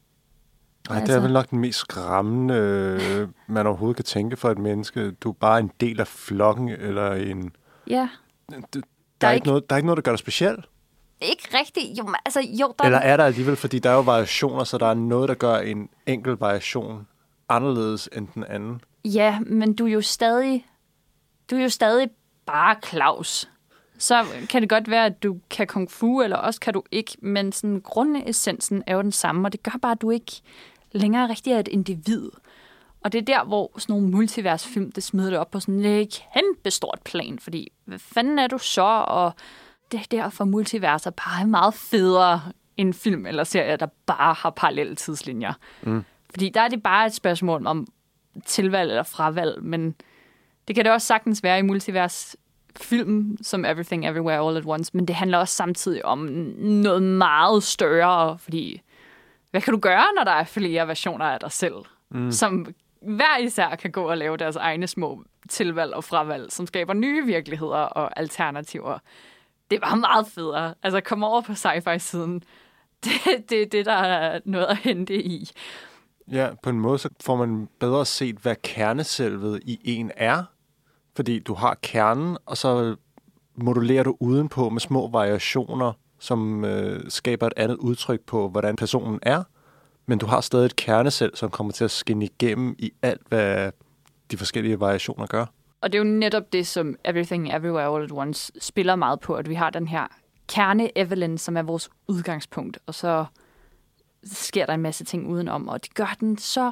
[0.89, 4.49] Nej, det Altså- er vel nok den mest skræmmende, øh, man overhovedet kan tænke for
[4.51, 5.11] et menneske.
[5.11, 7.51] Du er bare en del af flokken, eller en...
[7.87, 8.09] Ja,
[8.49, 8.81] Der, Der
[9.21, 10.57] der, er ikke- noget, der er ikke noget, der gør dig speciel.
[11.21, 11.97] ikke rigtigt.
[11.99, 14.85] Jo, altså, jo, der Eller er der alligevel, fordi der er jo variationer, så der
[14.87, 17.07] er noget, der gør en enkelt variation
[17.49, 18.81] anderledes end den anden.
[19.05, 20.65] Ja, men du er jo stadig,
[21.51, 22.09] du er jo stadig
[22.45, 23.49] bare Claus.
[23.97, 27.17] Så kan det godt være, at du kan kung fu, eller også kan du ikke,
[27.21, 30.41] men sådan grundessensen er jo den samme, og det gør bare, at du ikke
[30.91, 32.29] længere rigtig er et individ.
[33.03, 36.23] Og det er der, hvor sådan nogle multiversfilm, det smider det op på sådan et
[36.33, 39.05] kæmpe stort plan, fordi hvad fanden er du så?
[39.07, 39.33] Og
[39.91, 42.41] det er derfor multiverser bare er meget federe
[42.77, 45.53] end film eller serier, der bare har parallelle tidslinjer.
[45.81, 46.03] Mm.
[46.29, 47.87] Fordi der er det bare et spørgsmål om
[48.45, 49.95] tilvalg eller fravalg, men
[50.67, 52.35] det kan det også sagtens være i multivers
[52.77, 56.19] film som Everything Everywhere All at Once, men det handler også samtidig om
[56.57, 58.81] noget meget større, fordi
[59.51, 61.75] hvad kan du gøre, når der er flere versioner af dig selv,
[62.11, 62.31] mm.
[62.31, 66.93] som hver især kan gå og lave deres egne små tilvalg og fravalg, som skaber
[66.93, 68.97] nye virkeligheder og alternativer.
[69.71, 70.73] Det var meget federe.
[70.83, 72.43] Altså, kom over på sci-fi-siden.
[73.03, 75.49] Det er det, det, der er noget at hente i.
[76.31, 80.43] Ja, på en måde så får man bedre set, hvad kerneselvet i en er.
[81.15, 82.95] Fordi du har kernen, og så
[83.55, 89.19] modulerer du udenpå med små variationer, som øh, skaber et andet udtryk på, hvordan personen
[89.21, 89.43] er.
[90.05, 93.71] Men du har stadig et kernesel, som kommer til at skinne igennem i alt, hvad
[94.31, 95.45] de forskellige variationer gør.
[95.81, 99.33] Og det er jo netop det, som Everything Everywhere All at Once spiller meget på,
[99.33, 100.07] at vi har den her
[100.47, 103.25] kerne Evelyn, som er vores udgangspunkt, og så
[104.23, 106.71] sker der en masse ting udenom, og det gør den så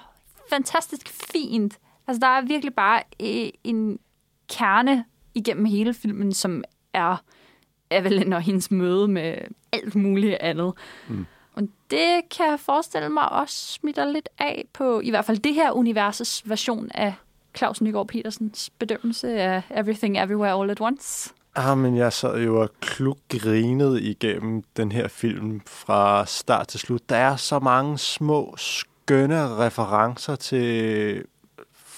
[0.50, 1.80] fantastisk fint.
[2.08, 4.00] Altså, der er virkelig bare øh, en
[4.52, 7.24] kerne igennem hele filmen, som er
[7.92, 9.38] Evelyn og hendes møde med
[9.72, 10.74] alt muligt andet.
[11.08, 11.26] Mm.
[11.54, 15.54] Og det kan jeg forestille mig også smitter lidt af på, i hvert fald det
[15.54, 17.14] her universets version af
[17.58, 21.34] Claus Nygaard Petersens bedømmelse af Everything Everywhere All at Once.
[21.56, 27.10] Ah, men jeg sad jo og klugrinede igennem den her film fra start til slut.
[27.10, 31.24] Der er så mange små, skønne referencer til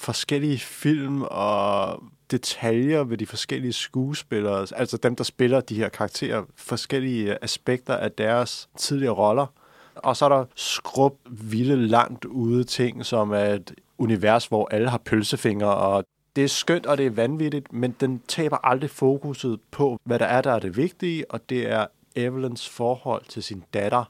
[0.04, 6.44] forskellige film og detaljer ved de forskellige skuespillere, altså dem, der spiller de her karakterer,
[6.56, 9.46] forskellige aspekter af deres tidligere roller.
[9.94, 14.88] Og så er der skrub vilde langt ude ting, som er et univers, hvor alle
[14.88, 16.04] har pølsefingre, og
[16.36, 20.26] det er skønt, og det er vanvittigt, men den taber aldrig fokuset på, hvad der
[20.26, 21.86] er, der er det vigtige, og det er
[22.16, 24.04] Evelyns forhold til sin datter,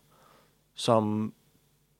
[0.75, 1.33] som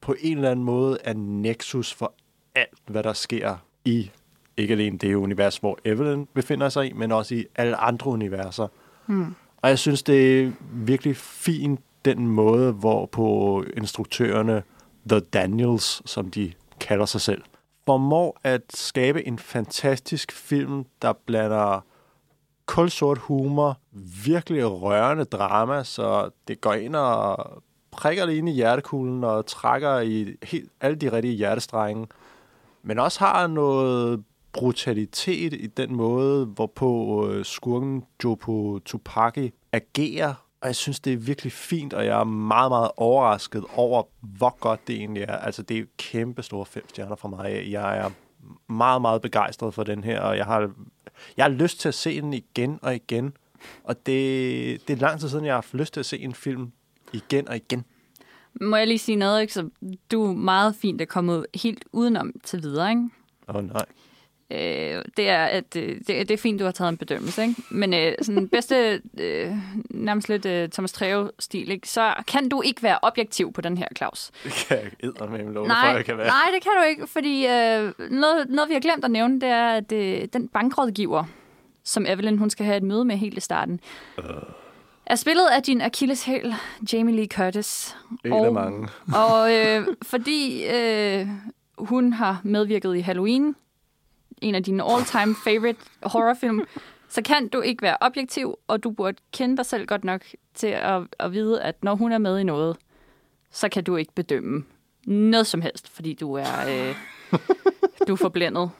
[0.01, 2.15] på en eller anden måde er nexus for
[2.55, 4.11] alt, hvad der sker i
[4.57, 8.69] ikke alene det univers, hvor Evelyn befinder sig i, men også i alle andre universer.
[9.07, 9.35] Hmm.
[9.63, 14.63] Og jeg synes, det er virkelig fint, den måde, hvorpå instruktørerne,
[15.09, 17.43] The Daniels, som de kalder sig selv,
[17.87, 21.85] formår at skabe en fantastisk film, der blander
[22.67, 23.79] kulsort humor,
[24.25, 29.99] virkelig rørende drama, så det går ind og prikker det ind i hjertekuglen og trækker
[30.01, 32.07] i helt, alle de rigtige hjertestrenge,
[32.85, 40.35] men også har noget brutalitet i den måde, hvorpå øh, skurken Jopo Tupaki agerer.
[40.61, 44.57] Og jeg synes, det er virkelig fint, og jeg er meget, meget overrasket over, hvor
[44.61, 45.37] godt det egentlig er.
[45.37, 47.67] Altså, det er kæmpe store fem stjerner fra mig.
[47.71, 48.11] Jeg er
[48.73, 50.71] meget, meget begejstret for den her, og jeg har,
[51.37, 53.37] jeg har lyst til at se den igen og igen.
[53.85, 56.35] Og det, det er lang tid siden, jeg har haft lyst til at se en
[56.35, 56.73] film
[57.13, 57.85] igen og igen.
[58.61, 59.53] Må jeg lige sige noget, ikke?
[59.55, 59.69] Så
[60.13, 63.09] du er meget fint er kommet helt udenom til videre, ikke?
[63.49, 63.85] Åh oh, nej.
[64.51, 67.63] Øh, det er, at øh, det, det er fint, du har taget en bedømmelse, ikke?
[67.71, 69.53] Men øh, sådan bedste, øh,
[69.91, 71.89] nærmest lidt øh, Thomas Treve-stil, ikke?
[71.89, 74.31] Så kan du ikke være objektiv på den her, Claus.
[74.45, 76.27] Det kan jeg ikke med lov Nej, for, jeg kan være.
[76.27, 79.49] nej, det kan du ikke, fordi øh, noget, noget, vi har glemt at nævne, det
[79.49, 81.25] er, at øh, den bankrådgiver,
[81.85, 83.81] som Evelyn hun skal have et møde med helt i starten,
[84.19, 84.25] Uh.
[85.07, 86.55] Er spillet af din Achilles-hæl,
[86.93, 87.97] Jamie Lee Curtis.
[88.25, 88.89] En og, af mange.
[89.27, 91.29] og øh, fordi øh,
[91.79, 93.57] hun har medvirket i Halloween,
[94.43, 96.61] en af dine all-time favorite horrorfilm,
[97.09, 100.23] så kan du ikke være objektiv, og du burde kende dig selv godt nok
[100.55, 102.77] til at, at vide, at når hun er med i noget,
[103.51, 104.65] så kan du ikke bedømme
[105.07, 106.69] noget som helst, fordi du er...
[106.69, 106.95] Øh,
[108.09, 108.71] Du er forblændet.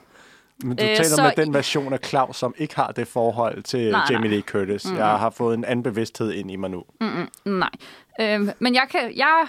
[0.63, 3.07] Men du Øh, øh, taler så med den version af Claus, som ikke har det
[3.07, 4.29] forhold til Nej, Jamie.
[4.29, 4.85] Lee Curtis.
[4.85, 4.97] Mm.
[4.97, 6.83] Jeg har fået en anden bevidsthed ind i mig nu.
[7.01, 7.69] Mm-mm, nej.
[8.21, 9.47] Øhm, men jeg kan, jeg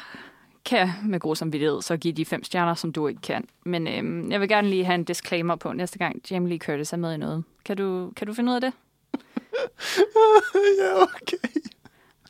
[0.65, 3.45] kan med god samvittighed så give de fem stjerner, som du ikke kan.
[3.65, 6.93] Men øhm, jeg vil gerne lige have en disclaimer på næste gang Jamie Lee Curtis
[6.93, 7.45] er med i noget.
[7.65, 8.73] Kan du, kan du finde ud af det?
[10.81, 11.61] ja, okay.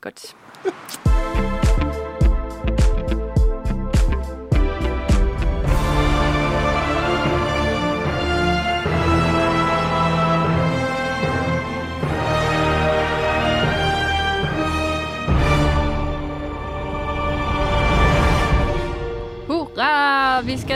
[0.00, 0.36] Godt.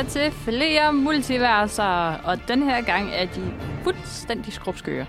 [0.01, 3.53] skal til flere multiverser, og den her gang er de
[3.85, 5.07] fuldstændig skrubskøre.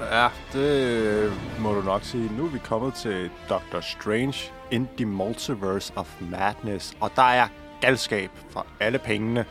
[0.00, 2.30] Ja, det må du nok sige.
[2.36, 6.94] Nu er vi kommet til Doctor Strange in the Multiverse of Madness.
[7.00, 7.48] Og der er
[7.80, 9.44] galskab for alle pengene.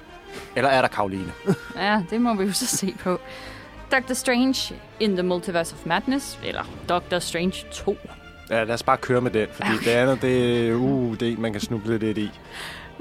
[0.56, 1.32] Eller er der Karoline?
[1.76, 3.20] Ja, det må vi jo så se på.
[3.92, 7.98] Doctor Strange in the Multiverse of Madness, eller Doctor Strange 2.
[8.50, 9.86] ja, lad os bare køre med den, fordi okay.
[9.86, 12.32] det andet, det, uh, det er en, man kan snuble lidt i.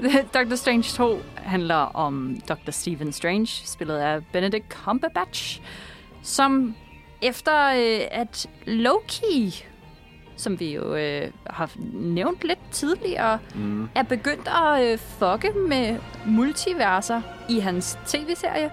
[0.33, 2.71] Doctor Strange 2 handler om Dr.
[2.71, 5.61] Stephen Strange, spillet af Benedict Cumberbatch,
[6.23, 6.75] som
[7.21, 9.65] efter øh, at Loki,
[10.35, 13.89] som vi jo øh, har nævnt lidt tidligere, Mm.
[13.95, 18.71] er begyndt at øh, fucke med multiverser i hans tv-serie,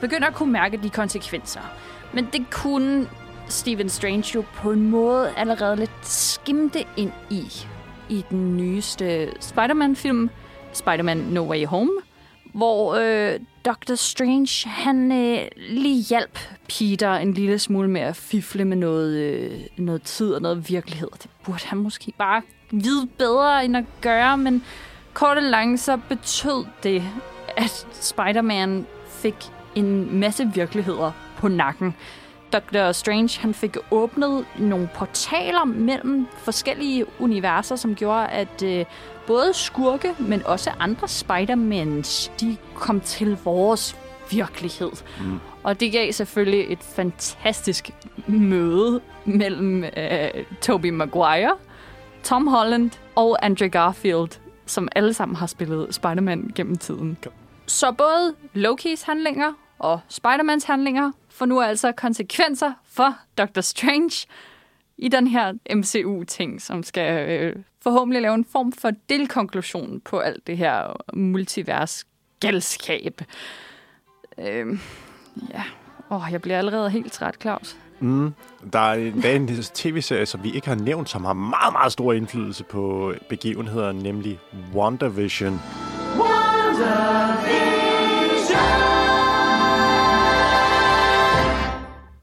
[0.00, 1.60] begynder at kunne mærke de konsekvenser.
[2.12, 3.08] Men det kunne
[3.48, 7.44] Stephen Strange jo på en måde allerede lidt skimte ind i,
[8.08, 10.30] i den nyeste Spider-Man-film,
[10.76, 11.92] Spider-Man No Way Home,
[12.54, 13.94] hvor øh, Dr.
[13.94, 19.60] Strange, han øh, lige hjalp Peter en lille smule med at fifle med noget, øh,
[19.76, 21.08] noget tid og noget virkelighed.
[21.22, 24.64] Det burde han måske bare vide bedre end at gøre, men
[25.14, 27.02] kort og langt så betød det,
[27.56, 29.36] at Spider-Man fik
[29.74, 31.94] en masse virkeligheder på nakken.
[32.52, 32.92] Dr.
[32.92, 38.84] Strange han fik åbnet nogle portaler mellem forskellige universer, som gjorde, at øh,
[39.26, 43.96] både skurke, men også andre Spider-Mans, de kom til vores
[44.30, 44.90] virkelighed.
[45.20, 45.40] Mm.
[45.62, 47.90] Og det gav selvfølgelig et fantastisk
[48.26, 50.30] møde mellem øh,
[50.62, 51.56] Tobey Maguire,
[52.22, 57.18] Tom Holland og Andrew Garfield, som alle sammen har spillet Spider-Man gennem tiden.
[57.66, 64.26] Så både Lokis handlinger og Spider-Mans handlinger får nu altså konsekvenser for Doctor Strange
[64.98, 70.46] i den her MCU-ting, som skal øh, forhåbentlig lave en form for delkonklusion på alt
[70.46, 72.04] det her multivers
[72.40, 73.20] galskab.
[74.38, 74.78] Øh,
[75.52, 75.62] ja,
[76.10, 77.76] Åh, jeg bliver allerede helt træt, Claus.
[78.00, 78.34] Mm.
[78.72, 82.12] Der er endda en tv-serie, som vi ikke har nævnt, som har meget, meget stor
[82.12, 84.38] indflydelse på begivenhederne, nemlig
[84.74, 85.60] WandaVision.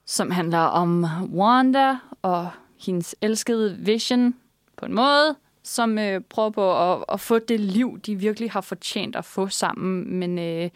[0.06, 4.34] som handler om Wanda og hendes elskede Vision
[4.76, 8.60] på en måde, som øh, prøver på at, at få det liv, de virkelig har
[8.60, 10.18] fortjent at få sammen.
[10.18, 10.70] Men øh,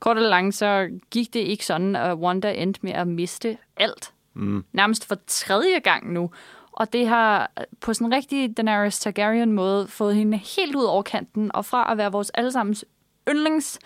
[0.00, 4.12] kort og langt, så gik det ikke sådan, at Wanda endte med at miste alt.
[4.34, 4.64] Mm.
[4.72, 6.30] Nærmest for tredje gang nu.
[6.72, 11.50] Og det har på sådan en rigtig Daenerys Targaryen-måde fået hende helt ud over kanten,
[11.54, 12.84] og fra at være vores allesammens
[13.28, 13.78] yndlings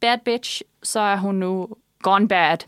[0.00, 1.68] bad bitch, så er hun nu
[2.02, 2.58] gone bad.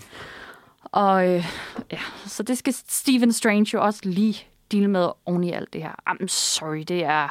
[0.96, 1.44] Og øh,
[1.92, 5.82] ja, så det skal Stephen Strange jo også lige deal med oven i alt det
[5.82, 5.92] her.
[6.11, 7.28] I'm sorry, det er,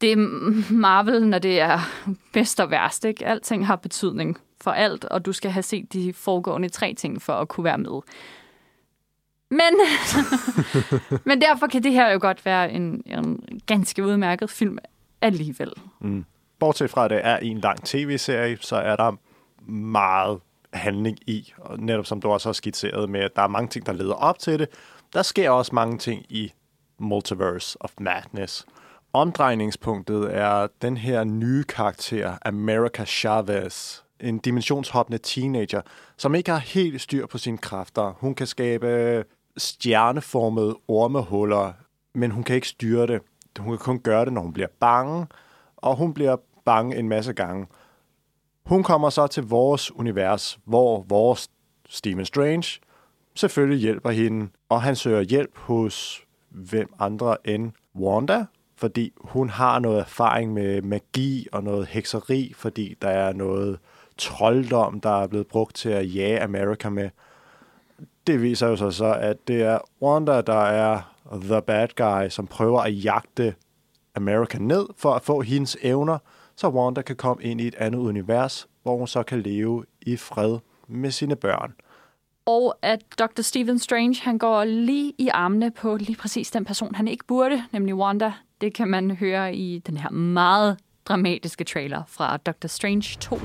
[0.00, 0.16] det er
[0.72, 1.78] Marvel, når det er
[2.32, 3.04] bedst og værst.
[3.04, 3.26] Ikke?
[3.26, 7.32] Alting har betydning for alt, og du skal have set de foregående tre ting for
[7.32, 8.00] at kunne være med.
[9.50, 9.80] Men,
[11.26, 14.78] men derfor kan det her jo godt være en, en ganske udmærket film
[15.20, 15.72] alligevel.
[16.00, 16.24] Mm.
[16.58, 19.16] Bortset fra, at det er en lang tv-serie, så er der
[19.70, 20.40] meget
[20.72, 21.52] handling i.
[21.58, 24.14] Og netop som du også har skitseret med, at der er mange ting, der leder
[24.14, 24.68] op til det.
[25.12, 26.52] Der sker også mange ting i
[26.98, 28.66] Multiverse of Madness.
[29.12, 33.98] Omdrejningspunktet er den her nye karakter, America Chavez.
[34.20, 35.80] En dimensionshoppende teenager,
[36.16, 38.14] som ikke har helt styr på sine kræfter.
[38.18, 39.24] Hun kan skabe
[39.56, 41.72] stjerneformede ormehuller,
[42.14, 43.22] men hun kan ikke styre det.
[43.58, 45.26] Hun kan kun gøre det, når hun bliver bange,
[45.76, 47.66] og hun bliver bange en masse gange.
[48.66, 51.50] Hun kommer så til vores univers, hvor vores
[51.88, 52.80] Stephen Strange
[53.34, 58.44] selvfølgelig hjælper hende, og han søger hjælp hos hvem andre end Wanda,
[58.76, 63.78] fordi hun har noget erfaring med magi og noget hekseri, fordi der er noget
[64.18, 67.10] trolddom, der er blevet brugt til at jage America med.
[68.26, 71.00] Det viser jo så så, at det er Wanda, der er
[71.42, 73.54] the bad guy, som prøver at jagte
[74.14, 76.18] America ned for at få hendes evner,
[76.56, 80.16] så Wanda kan komme ind i et andet univers, hvor hun så kan leve i
[80.16, 81.72] fred med sine børn.
[82.46, 83.42] Og at Dr.
[83.42, 87.62] Stephen Strange, han går lige i armene på lige præcis den person, han ikke burde,
[87.72, 88.32] nemlig Wanda.
[88.60, 92.66] Det kan man høre i den her meget dramatiske trailer fra Dr.
[92.66, 93.40] Strange 2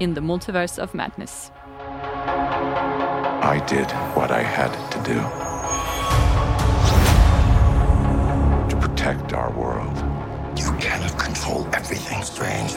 [0.00, 1.52] in the Multiverse of Madness.
[3.42, 3.86] I did
[4.16, 5.20] what I had to do
[8.70, 10.05] to protect our world.
[11.46, 12.72] You everything, Strange.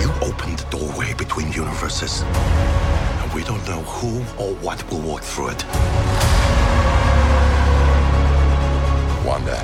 [0.00, 5.22] You opened the doorway between universes, and we don't know who or what will walk
[5.22, 5.64] through it.
[9.26, 9.58] Wanda,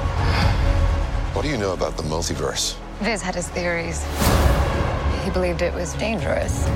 [1.33, 2.77] what do you know about the multiverse?
[3.01, 4.05] Viz had his theories.
[5.25, 6.67] He believed it was dangerous.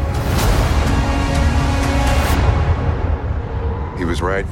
[3.99, 4.47] He was right.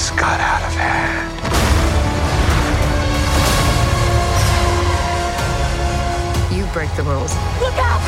[0.00, 1.30] Just got out of hand.
[6.56, 7.34] You break the rules.
[7.60, 8.02] Look out!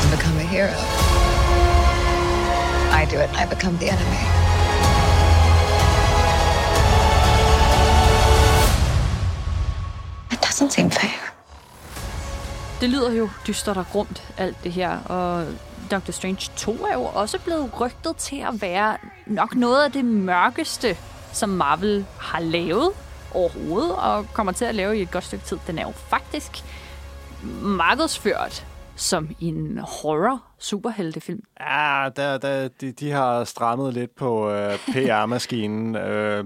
[0.00, 0.72] And become a hero.
[3.00, 4.24] I do it, I become the enemy.
[10.30, 11.20] It doesn't seem fair.
[12.80, 15.46] Det lyder jo dystert og grumt, alt det her, og
[15.90, 20.04] Doctor Strange 2 er jo også blevet rygtet til at være nok noget af det
[20.04, 20.96] mørkeste,
[21.32, 22.90] som Marvel har lavet
[23.34, 25.58] overhovedet, og kommer til at lave i et godt stykke tid.
[25.66, 26.64] Den er jo faktisk
[27.62, 28.66] markedsført
[28.96, 31.42] som en horror superheltefilm.
[31.60, 35.96] Ja, der, der, de, de har strammet lidt på øh, PR-maskinen.
[36.06, 36.44] øh,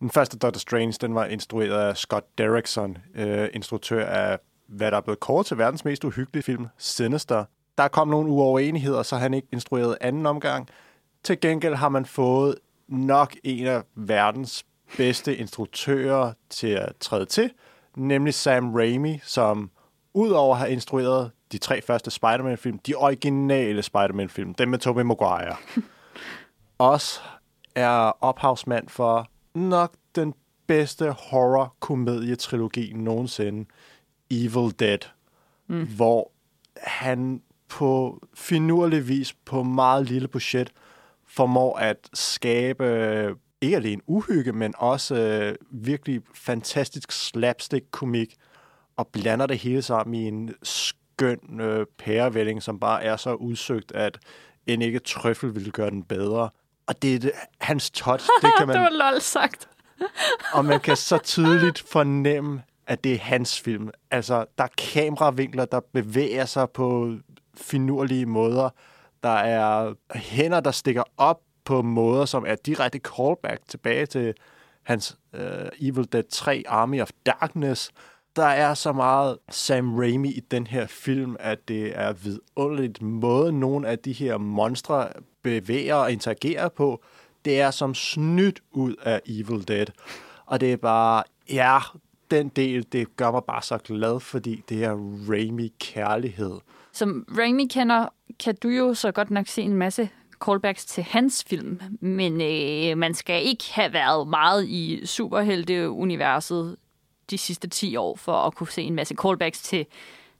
[0.00, 4.38] den første Doctor Strange, den var instrueret af Scott Derrickson, øh, instruktør af,
[4.68, 7.44] hvad der er blevet kort til verdens mest uhyggelige film, Sinister.
[7.80, 10.68] Der kom nogle uoverenigheder, så han ikke instrueret anden omgang.
[11.22, 12.54] Til gengæld har man fået
[12.88, 14.66] nok en af verdens
[14.96, 17.50] bedste instruktører til at træde til,
[17.96, 19.70] nemlig Sam Raimi, som
[20.14, 25.56] udover at have instrueret de tre første Spider-Man-film, de originale Spider-Man-film, dem med Tobey Maguire,
[26.78, 27.20] også
[27.74, 30.34] er ophavsmand for nok den
[30.66, 33.70] bedste horror-komedietrilogi nogensinde,
[34.30, 34.98] Evil Dead,
[35.68, 35.86] mm.
[35.96, 36.30] hvor
[36.82, 40.72] han på finurlig vis på meget lille budget
[41.28, 48.36] formår at skabe øh, ikke alene uhygge, men også øh, virkelig fantastisk slapstick-komik,
[48.96, 53.92] og blander det hele sammen i en skøn øh, pærevælling, som bare er så udsøgt,
[53.92, 54.18] at
[54.66, 56.50] en ikke trøffel ville gøre den bedre.
[56.86, 58.76] Og det er det, hans touch, det kan man...
[58.76, 59.68] det var lol sagt.
[60.54, 63.90] og man kan så tydeligt fornemme, at det er hans film.
[64.10, 67.14] Altså, der er kameravinkler, der bevæger sig på
[67.54, 68.70] finurlige måder.
[69.22, 74.34] Der er hænder, der stikker op på måder, som er direkte callback tilbage til
[74.82, 77.90] hans uh, Evil Dead 3 Army of Darkness.
[78.36, 83.52] Der er så meget Sam Raimi i den her film, at det er vidunderligt måde,
[83.52, 85.08] nogle af de her monstre
[85.42, 87.02] bevæger og interagerer på.
[87.44, 89.86] Det er som snydt ud af Evil Dead.
[90.46, 91.78] Og det er bare, ja,
[92.30, 94.94] den del, det gør mig bare så glad, fordi det er
[95.30, 96.60] Raimi-kærlighed.
[97.00, 98.08] Som Raimi kender,
[98.40, 100.10] kan du jo så godt nok se en masse
[100.44, 106.76] callbacks til hans film, men øh, man skal ikke have været meget i superhelte-universet
[107.30, 109.86] de sidste 10 år for at kunne se en masse callbacks til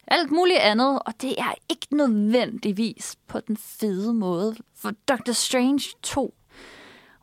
[0.07, 4.55] alt muligt andet, og det er ikke nødvendigvis på den fede måde.
[4.75, 6.35] For Doctor Strange 2,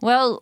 [0.03, 0.37] well,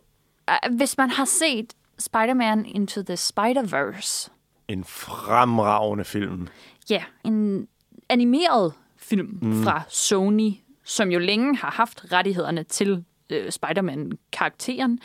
[0.51, 4.29] uh, hvis man har set Spider-Man Into the Spider-Verse,
[4.67, 6.47] En fremragende film.
[6.89, 7.67] ja, en
[8.09, 8.73] animeret
[9.09, 9.63] film mm.
[9.63, 10.51] fra Sony,
[10.83, 14.99] som jo længe har haft rettighederne til øh, Spider-Man-karakteren.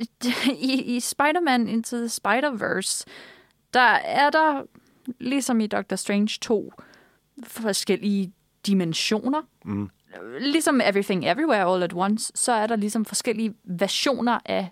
[0.70, 3.04] I, i Spider-Man Into the Spider-Verse,
[3.74, 4.62] der er der,
[5.18, 6.72] ligesom i Doctor Strange 2,
[7.46, 8.32] forskellige
[8.66, 9.42] dimensioner.
[9.64, 9.90] Mm.
[10.40, 14.68] Ligesom Everything Everywhere All at Once, så er der ligesom forskellige versioner af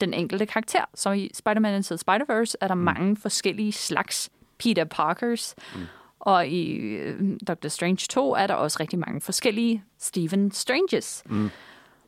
[0.00, 0.84] den enkelte karakter.
[0.94, 2.80] Så i Spider-Man Into the Spider-Verse er der mm.
[2.80, 5.54] mange forskellige slags Peter Parkers.
[5.74, 5.80] Mm.
[6.20, 11.22] Og i øh, Doctor Strange 2 er der også rigtig mange forskellige Stephen Stranges.
[11.26, 11.50] Mm.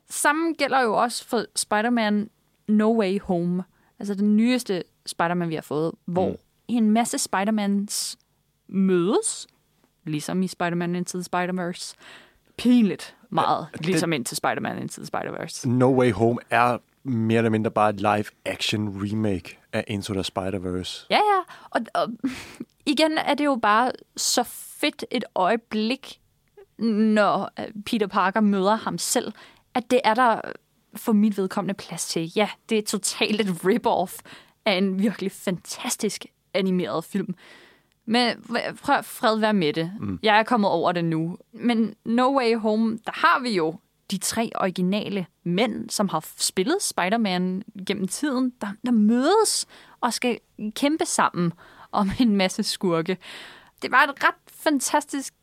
[0.09, 2.29] Samme gælder jo også for Spider-Man
[2.67, 3.63] No Way Home.
[3.99, 6.35] Altså den nyeste Spider-Man, vi har fået, hvor mm.
[6.67, 8.15] en masse Spider-Mans
[8.67, 9.47] mødes,
[10.03, 11.93] ligesom i Spider-Man Into the Spider-Verse.
[12.57, 15.67] Pinligt meget, det- ligesom ind til Spider-Man Into the Spider-Verse.
[15.69, 21.07] No Way Home er mere eller mindre bare et live-action remake af Into the Spider-Verse.
[21.09, 21.39] Ja, ja.
[21.69, 22.09] Og, og
[22.85, 26.19] igen er det jo bare så fedt et øjeblik,
[26.77, 29.33] når øh, Peter Parker møder ham selv,
[29.73, 30.41] at det er der
[30.95, 32.31] for mit vedkommende plads til.
[32.35, 34.19] Ja, det er totalt et rip-off
[34.65, 37.35] er en virkelig fantastisk animeret film.
[38.05, 38.43] Men
[38.83, 39.91] prøv at fred være med det.
[39.99, 40.19] Mm.
[40.23, 41.37] Jeg er kommet over det nu.
[41.51, 43.75] Men No Way Home, der har vi jo
[44.13, 49.65] de tre originale mænd, som har spillet Spider-Man gennem tiden, der, der mødes
[50.01, 50.39] og skal
[50.75, 51.53] kæmpe sammen
[51.91, 53.17] om en masse skurke.
[53.81, 55.33] Det var et ret fantastisk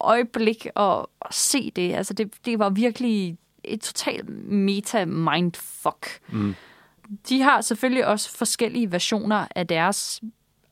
[0.00, 1.94] øjeblik at, at se det.
[1.94, 6.20] Altså det, det var virkelig et totalt meta-mindfuck.
[6.28, 6.54] Mm.
[7.28, 10.20] De har selvfølgelig også forskellige versioner af deres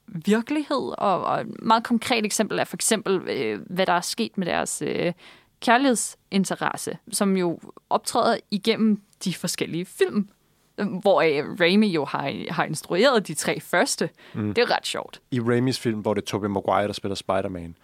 [0.06, 4.38] virkelighed, og, og et meget konkret eksempel er for eksempel, øh, hvad der er sket
[4.38, 5.12] med deres øh,
[5.60, 7.58] kærlighedsinteresse, som jo
[7.90, 10.28] optræder igennem de forskellige film,
[10.76, 11.22] hvor
[11.60, 14.10] Raimi jo har, har instrueret de tre første.
[14.34, 14.54] Mm.
[14.54, 15.20] Det er ret sjovt.
[15.30, 17.76] I Raimis film, hvor det er Tobey Maguire, der spiller Spider-Man,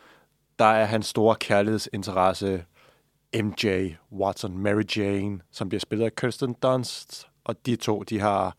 [0.58, 2.64] der er hans store kærlighedsinteresse
[3.34, 8.56] MJ Watson, Mary Jane, som bliver spillet af Kirsten Dunst, og de to, de har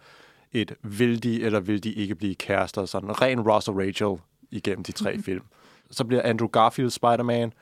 [0.51, 4.16] et vil de eller vil de ikke blive kærester, sådan ren Ross og Rachel
[4.51, 5.24] igennem de tre mm.
[5.28, 5.43] film.
[5.91, 7.53] Så bliver Andrew Garfield Spider-Man.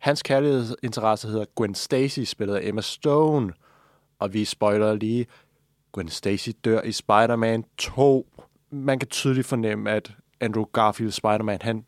[0.00, 3.52] Hans kærlighedsinteresse hedder Gwen Stacy, spillet af Emma Stone.
[4.18, 5.26] Og vi spoiler lige,
[5.92, 8.26] Gwen Stacy dør i Spider-Man 2.
[8.70, 11.84] Man kan tydeligt fornemme, at Andrew Garfield Spider-Man, han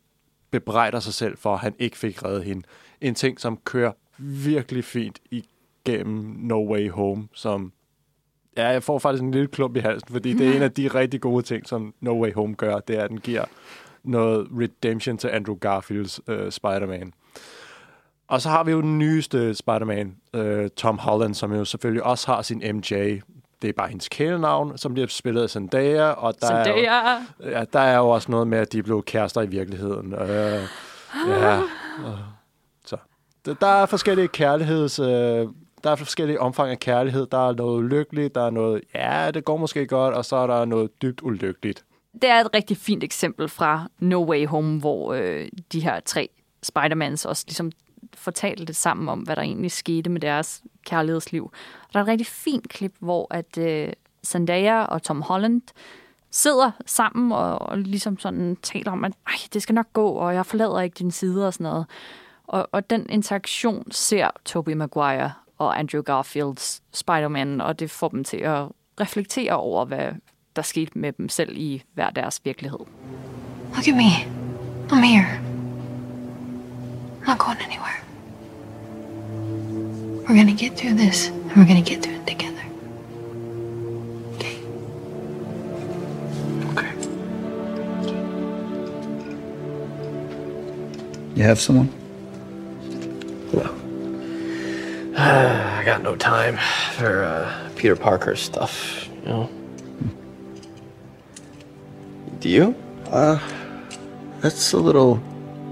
[0.51, 2.63] bebrejder sig selv for, at han ikke fik reddet hende.
[3.01, 7.73] En ting, som kører virkelig fint igennem No Way Home, som
[8.57, 10.87] ja, jeg får faktisk en lille klump i halsen, fordi det er en af de
[10.99, 13.45] rigtig gode ting, som No Way Home gør, det er, at den giver
[14.03, 17.13] noget redemption til Andrew Garfields uh, Spider-Man.
[18.27, 22.31] Og så har vi jo den nyeste Spider-Man, uh, Tom Holland, som jo selvfølgelig også
[22.31, 23.19] har sin MJ.
[23.61, 26.09] Det er bare hendes kælenavn, som bliver spillet af Zendaya.
[26.09, 26.85] Og der Zendaya!
[26.85, 30.13] Er jo, ja, der er jo også noget med, at de blev kærester i virkeligheden.
[30.13, 30.29] Uh,
[31.27, 31.59] ja.
[31.59, 32.19] Uh,
[32.85, 32.97] så.
[33.61, 34.99] Der er forskellige kærligheds...
[34.99, 35.07] Uh,
[35.83, 37.25] der er forskellige omfang af kærlighed.
[37.25, 40.47] Der er noget lykkeligt, der er noget, ja, det går måske godt, og så er
[40.47, 41.85] der noget dybt ulykkeligt.
[42.13, 46.29] Det er et rigtig fint eksempel fra No Way Home, hvor øh, de her tre
[46.65, 47.71] Spider-Mans også ligesom
[48.15, 51.43] fortalte sammen om, hvad der egentlig skete med deres kærlighedsliv.
[51.87, 53.93] Og der er et rigtig fint klip, hvor at øh,
[54.25, 55.61] Zendaya og Tom Holland
[56.31, 59.13] sidder sammen og, og ligesom sådan taler om, at
[59.53, 61.85] det skal nok gå, og jeg forlader ikke din side og sådan noget.
[62.47, 68.23] Og, og den interaktion ser Tobey Maguire og Andrew Garfields Spider-Man, og det får dem
[68.23, 68.67] til at
[68.99, 70.11] reflektere over, hvad
[70.55, 72.79] der skete med dem selv i hver deres virkelighed.
[73.75, 74.43] Look at me.
[74.91, 75.52] I'm here.
[77.23, 78.01] I'm not going anywhere.
[80.27, 82.61] We're gonna get through this, and we're gonna get through it together.
[84.35, 84.57] Okay?
[86.73, 86.91] Okay.
[91.35, 91.87] You have someone?
[93.53, 93.73] No.
[95.17, 96.57] I got no time
[96.97, 99.49] for uh, Peter Parker stuff, you know.
[102.41, 102.75] Do you?
[103.09, 103.39] Uh,
[104.41, 105.23] that's a little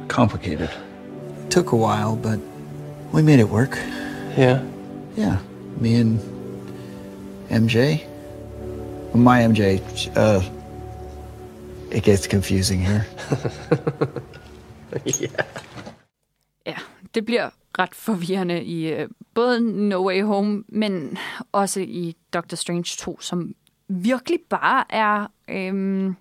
[0.08, 0.70] complicated.
[1.52, 2.40] Took a while, but
[3.12, 3.78] we made it work.
[4.38, 4.64] Yeah.
[5.18, 5.38] Yeah,
[5.82, 6.20] me and
[7.50, 8.08] MJ.
[9.14, 9.82] My MJ.
[10.16, 10.42] Uh,
[11.92, 13.06] it gets confusing here.
[15.06, 15.46] yeah.
[16.66, 16.76] Ja,
[17.16, 17.50] det bliver
[17.80, 21.18] ret forvirrende i øh, både No Way Home, men
[21.52, 23.56] også i Doctor Strange 2, som
[23.88, 25.28] virkelig bare er...
[25.50, 26.16] Øhm,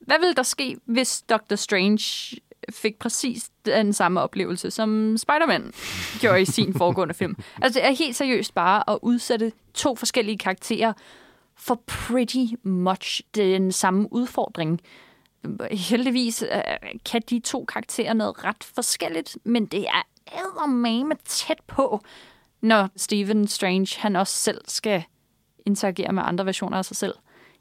[0.00, 2.36] hvad ville der ske, hvis Doctor Strange
[2.70, 5.72] fik præcis den samme oplevelse, som Spider-Man
[6.20, 7.36] gjorde i sin foregående film?
[7.62, 10.92] Altså, det er helt seriøst bare at udsætte to forskellige karakterer
[11.56, 14.80] for pretty much den samme udfordring.
[15.70, 20.02] Heldigvis øh, kan de to karakterer noget ret forskelligt, men det er
[20.32, 22.00] eddermame tæt på,
[22.60, 25.04] når Stephen Strange han også selv skal
[25.66, 27.14] interagere med andre versioner af sig selv.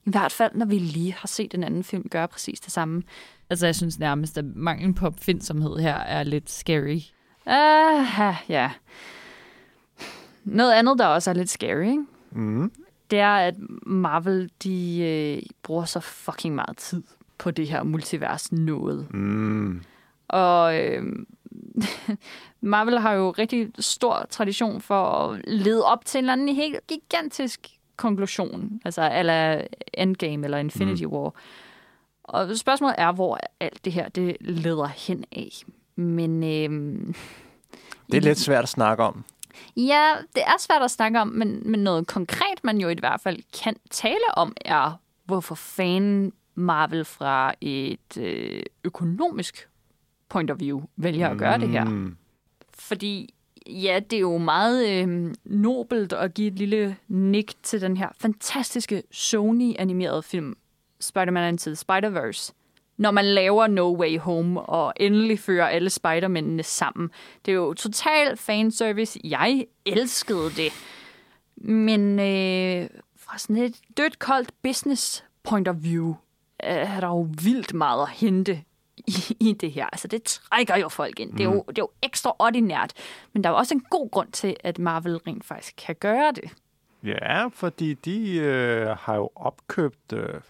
[0.05, 3.03] I hvert fald, når vi lige har set en anden film gøre præcis det samme.
[3.49, 6.99] Altså, jeg synes nærmest, at manglen på opfindsomhed her er lidt scary.
[7.45, 8.71] Uh, ja.
[10.43, 12.05] Noget andet, der også er lidt scary, ikke?
[12.31, 12.71] Mm.
[13.11, 17.03] det er, at Marvel, de øh, bruger så fucking meget tid
[17.37, 19.13] på det her multivers noget.
[19.13, 19.81] Mm.
[20.27, 21.03] Og øh,
[22.61, 26.87] Marvel har jo rigtig stor tradition for at lede op til en eller anden helt
[26.87, 29.61] gigantisk konklusion, altså eller
[29.93, 31.11] Endgame eller Infinity mm.
[31.11, 31.33] War.
[32.27, 35.49] Og spørgsmålet er, hvor alt det her det leder hen af.
[35.95, 37.13] Men øh,
[38.11, 39.23] Det er lidt svært at snakke om.
[39.77, 43.21] Ja, det er svært at snakke om, men, men noget konkret, man jo i hvert
[43.21, 49.69] fald kan tale om, er, hvorfor fanden Marvel fra et øh, økonomisk
[50.29, 51.85] point of view vælger at gøre det her.
[51.85, 52.17] Mm.
[52.73, 53.33] Fordi
[53.67, 58.09] ja, det er jo meget øh, nobelt at give et lille nik til den her
[58.19, 60.57] fantastiske Sony-animerede film
[61.07, 62.51] Spider-Man Into the Spider-Verse,
[62.97, 67.11] når man laver No Way Home og endelig fører alle Spider-Mændene sammen.
[67.45, 69.19] Det er jo total fanservice.
[69.23, 70.71] Jeg elskede det.
[71.55, 76.15] Men øh, fra sådan et dødt, koldt business point of view,
[76.59, 78.63] er der jo vildt meget at hente
[78.97, 79.85] i, i det her.
[79.85, 81.31] Altså, det trækker jo folk ind.
[81.31, 82.93] Det er jo, det er jo ekstraordinært.
[83.33, 86.31] Men der er jo også en god grund til, at Marvel rent faktisk kan gøre
[86.31, 86.51] det.
[87.03, 90.41] Ja, fordi de øh, har jo opkøbt øh,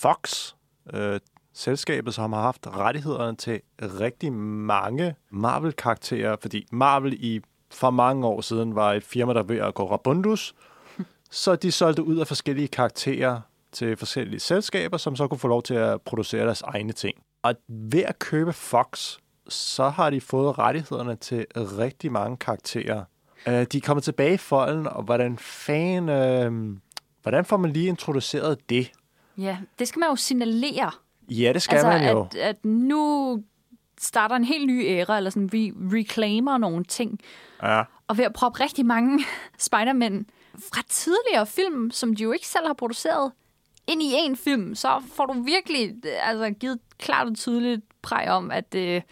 [0.00, 0.54] Fox,
[0.94, 1.20] øh,
[1.54, 7.40] selskabet, som har haft rettighederne til rigtig mange Marvel-karakterer, fordi Marvel i
[7.70, 10.54] for mange år siden var et firma, der ved at gå rabundus,
[11.30, 13.40] så de solgte ud af forskellige karakterer
[13.72, 17.18] til forskellige selskaber, som så kunne få lov til at producere deres egne ting.
[17.42, 19.16] Og ved at købe Fox,
[19.48, 23.04] så har de fået rettighederne til rigtig mange karakterer.
[23.48, 26.76] Øh, de er kommet tilbage i folden, og hvordan fan, øh,
[27.22, 28.92] hvordan får man lige introduceret det?
[29.38, 30.90] Ja, det skal man jo signalere.
[31.30, 32.22] Ja, det skal altså, man jo.
[32.24, 33.42] At, at nu
[34.00, 37.20] starter en helt ny æra, eller sådan, vi reclaimer nogle ting.
[37.62, 37.82] Ja.
[38.08, 39.24] Og ved at proppe rigtig mange
[39.58, 40.26] Spider-Man
[40.58, 43.32] fra tidligere film, som de jo ikke selv har produceret,
[43.86, 48.50] ind i en film, så får du virkelig altså, givet klart og tydeligt præg om,
[48.50, 49.02] at øh,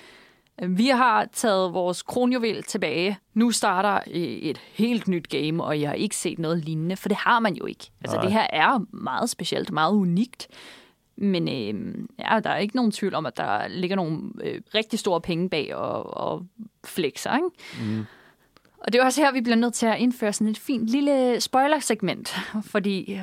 [0.63, 3.19] vi har taget vores kronjuvel tilbage.
[3.35, 7.17] Nu starter et helt nyt game, og jeg har ikke set noget lignende, for det
[7.17, 7.91] har man jo ikke.
[8.01, 8.25] Altså, Nej.
[8.25, 10.49] det her er meget specielt, meget unikt.
[11.17, 14.99] Men øh, ja, der er ikke nogen tvivl om, at der ligger nogle øh, rigtig
[14.99, 16.47] store penge bag og, og
[16.85, 17.49] flexer, ikke?
[17.85, 18.05] Mm.
[18.79, 21.41] Og det er også her, vi bliver nødt til at indføre sådan et fint lille
[21.41, 23.21] spoiler-segment, fordi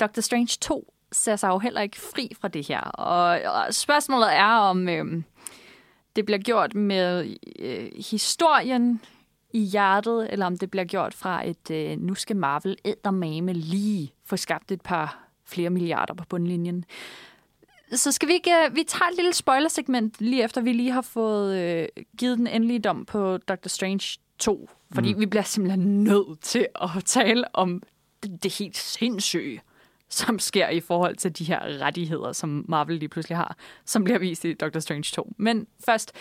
[0.00, 2.80] Doctor Strange 2 ser sig jo heller ikke fri fra det her.
[2.80, 5.22] Og, og spørgsmålet er, om øh,
[6.16, 9.00] det bliver gjort med øh, historien
[9.52, 14.12] i hjertet, eller om det bliver gjort fra et, øh, nu skal Marvel eddermame lige
[14.26, 16.84] få skabt et par flere milliarder på bundlinjen.
[17.92, 18.50] Så skal vi ikke...
[18.50, 21.88] øh, Vi tager et lille spoiler-segment, lige efter vi lige har fået øh,
[22.18, 24.70] givet den endelige dom på Doctor Strange 2.
[24.94, 25.20] Fordi Mm.
[25.20, 27.82] vi bliver simpelthen nødt til at tale om
[28.22, 29.60] det, det helt sindssyge,
[30.10, 34.18] som sker i forhold til de her rettigheder, som Marvel lige pludselig har, som bliver
[34.18, 35.32] vist i Doctor Strange 2.
[35.38, 36.12] Men først,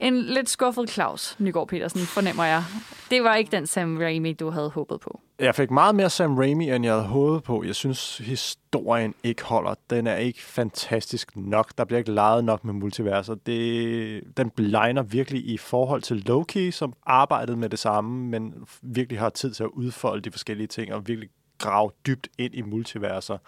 [0.00, 2.64] en lidt skuffet Claus Nygaard Petersen, fornemmer jeg.
[3.10, 5.20] Det var ikke den Sam Raimi, du havde håbet på.
[5.38, 7.64] Jeg fik meget mere Sam Raimi, end jeg havde håbet på.
[7.64, 9.74] Jeg synes, historien ikke holder.
[9.90, 11.78] Den er ikke fantastisk nok.
[11.78, 13.34] Der bliver ikke leget nok med multiverser.
[13.34, 19.18] Det, den blegner virkelig i forhold til Loki, som arbejdede med det samme, men virkelig
[19.18, 23.38] har tid til at udfolde de forskellige ting og virkelig grave dybt ind i multiverser.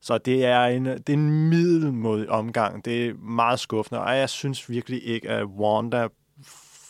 [0.00, 2.84] Så det er en, det er en middelmodig omgang.
[2.84, 6.08] Det er meget skuffende, og jeg synes virkelig ikke, at Wanda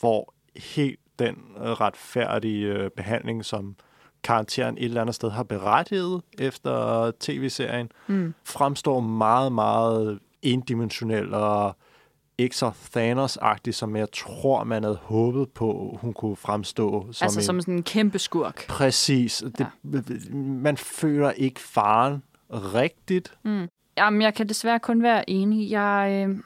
[0.01, 3.77] får helt den retfærdige øh, behandling, som
[4.23, 7.93] karakteren et eller andet sted har berettiget efter tv-serien.
[8.07, 8.35] Mm.
[8.45, 11.77] Fremstår meget, meget endimensionel og
[12.39, 17.13] ikke så Thanos-agtig, som jeg tror, man havde håbet på, hun kunne fremstå.
[17.13, 18.67] Som altså en, som sådan en kæmpe skurk.
[18.69, 19.45] Præcis.
[19.59, 19.67] Det,
[20.35, 23.35] Man føler ikke faren rigtigt.
[23.45, 23.69] Mm.
[23.99, 25.71] Jamen, jeg kan desværre kun være enig.
[25.71, 26.37] Jeg øh,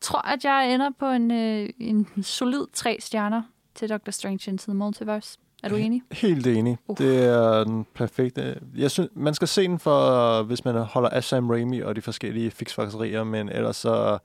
[0.00, 3.42] tror, at jeg ender på en, øh, en solid tre stjerner
[3.74, 5.38] til Doctor Strange Into the Multiverse.
[5.62, 6.02] Er du enig?
[6.12, 6.78] Helt enig.
[6.88, 6.98] Uh.
[6.98, 8.60] Det er den perfekte.
[8.76, 12.02] Jeg synes, man skal se den for, hvis man holder af Sam Raimi og de
[12.02, 14.18] forskellige fiksfakserier, men ellers så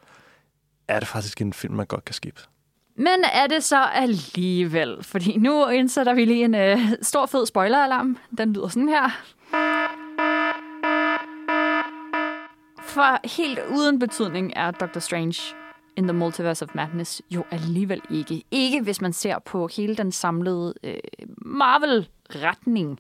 [0.87, 2.41] er det faktisk en film, man godt kan skippe.
[2.95, 5.03] Men er det så alligevel?
[5.03, 8.17] Fordi nu indsætter vi lige en øh, stor fed spoiler-alarm.
[8.37, 9.09] Den lyder sådan her.
[12.81, 15.55] For helt uden betydning er Doctor Strange
[15.97, 18.43] in the Multiverse of Madness jo alligevel ikke.
[18.51, 20.97] Ikke hvis man ser på hele den samlede øh,
[21.37, 22.99] Marvel-retning.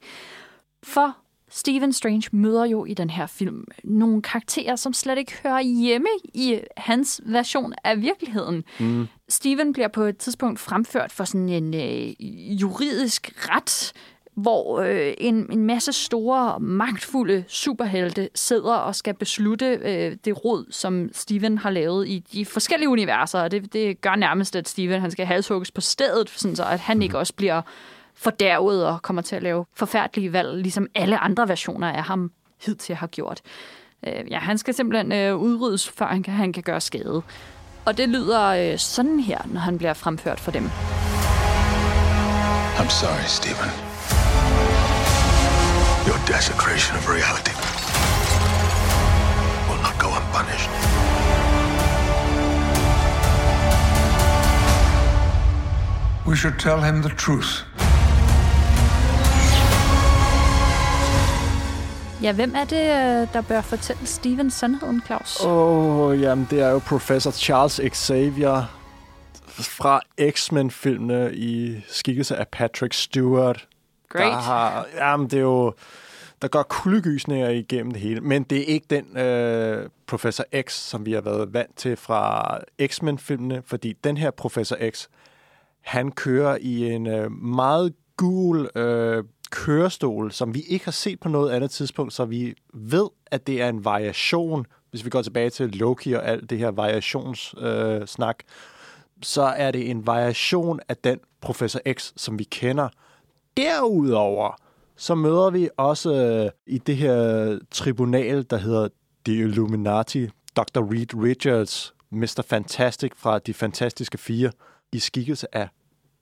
[0.83, 1.17] For
[1.49, 6.09] Stephen Strange møder jo i den her film nogle karakterer, som slet ikke hører hjemme
[6.23, 8.63] i hans version af virkeligheden.
[8.79, 9.07] Mm.
[9.29, 12.13] Steven bliver på et tidspunkt fremført for sådan en øh,
[12.61, 13.93] juridisk ret,
[14.37, 20.65] hvor øh, en, en masse store, magtfulde superhelte sidder og skal beslutte øh, det råd,
[20.69, 23.39] som Steven har lavet i de forskellige universer.
[23.39, 26.79] Og det, det gør nærmest, at Steven han skal halshugges på stedet, sådan så at
[26.79, 27.61] han ikke også bliver
[28.17, 32.31] fordærvet og kommer til at lave forfærdelige valg, ligesom alle andre versioner af ham
[32.65, 33.41] hidtil har gjort.
[34.07, 37.21] Øh, ja, han skal simpelthen øh, udryddes, før han kan, han kan gøre skade.
[37.85, 40.69] Og det lyder øh, sådan her, når han bliver fremført for dem.
[42.77, 43.71] I'm sorry, Stephen.
[46.07, 47.55] Your desecration of reality
[49.67, 50.71] will not go unpunished.
[56.27, 57.66] We should tell him the truth.
[62.23, 65.45] Ja, hvem er det, øh, der bør fortælle Steven sandheden, Claus?
[65.45, 68.63] Åh, oh, jamen det er jo professor Charles Xavier
[69.47, 70.01] fra
[70.31, 73.67] X-Men-filmene i skikkelse af Patrick Stewart.
[74.09, 74.31] Great.
[74.31, 75.73] Der har, jamen det er jo,
[76.41, 81.05] der går kuldegysninger igennem det hele, men det er ikke den øh, Professor X, som
[81.05, 85.07] vi har været vant til fra X-Men-filmene, fordi den her Professor X,
[85.81, 91.29] han kører i en øh, meget gul øh, kørestol, som vi ikke har set på
[91.29, 95.49] noget andet tidspunkt, så vi ved, at det er en variation, hvis vi går tilbage
[95.49, 98.39] til Loki og alt det her variationssnak, øh, snak,
[99.21, 102.89] så er det en variation af den Professor X, som vi kender.
[103.57, 104.55] Derudover,
[104.95, 108.87] så møder vi også øh, i det her tribunal, der hedder
[109.25, 110.91] The Illuminati, Dr.
[110.91, 112.43] Reed Richards, Mr.
[112.47, 114.51] Fantastic fra De Fantastiske Fire,
[114.91, 115.69] i skikkelse af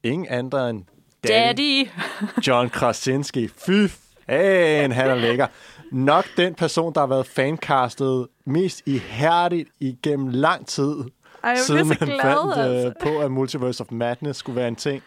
[0.02, 0.84] ingen andre end
[1.28, 1.88] Daddy!
[2.46, 3.48] John Krasinski.
[3.48, 3.86] Fy
[4.26, 5.46] fan, han er lækker.
[5.90, 10.94] Nok den person, der har været fancastet mest ihærdigt igennem lang tid,
[11.42, 12.86] Ej, jeg siden man glad, fandt altså.
[12.88, 15.02] øh, på, at Multiverse of Madness skulle være en ting.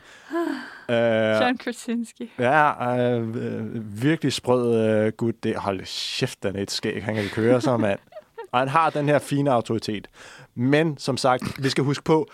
[0.89, 0.95] Uh,
[1.41, 2.32] John Krasinski.
[2.39, 5.43] Ja, øh, øh, virkelig sprød øh, gut.
[5.43, 5.80] Det, hold
[6.20, 7.03] kæft, den er et skæg.
[7.03, 7.99] Han kan køre så, mand.
[8.51, 10.07] Og han har den her fine autoritet.
[10.55, 12.30] Men som sagt, vi skal huske på,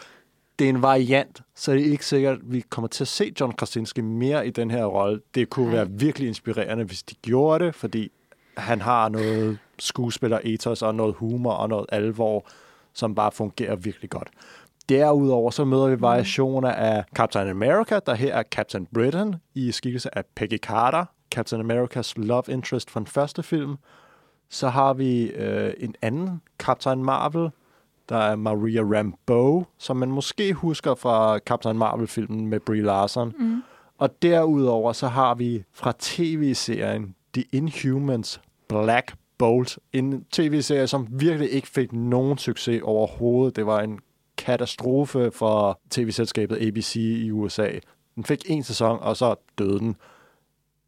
[0.60, 3.34] det er en variant, så det er ikke sikkert, at vi kommer til at se
[3.40, 5.22] John Krasinski mere i den her rolle.
[5.36, 8.12] Det kunne være virkelig inspirerende, hvis de gjorde det, fordi
[8.58, 12.46] han har noget skuespiller-ethos og noget humor og noget alvor,
[12.94, 14.30] som bare fungerer virkelig godt.
[14.90, 20.18] Derudover så møder vi variationer af Captain America, der her er Captain Britain i skikkelse
[20.18, 23.76] af Peggy Carter, Captain Americas love interest fra den første film.
[24.50, 27.50] Så har vi øh, en anden Captain Marvel,
[28.10, 33.34] der er Maria Rambeau, som man måske husker fra Captain Marvel-filmen med Brie Larson.
[33.40, 33.62] Mm.
[33.98, 39.80] Og derudover så har vi fra tv-serien The Inhumans Black Bolt.
[39.94, 43.56] En tv-serie, som virkelig ikke fik nogen succes overhovedet.
[43.56, 44.00] Det var en
[44.38, 47.70] katastrofe for tv-selskabet ABC i USA.
[48.16, 49.96] Den fik en sæson, og så døde den.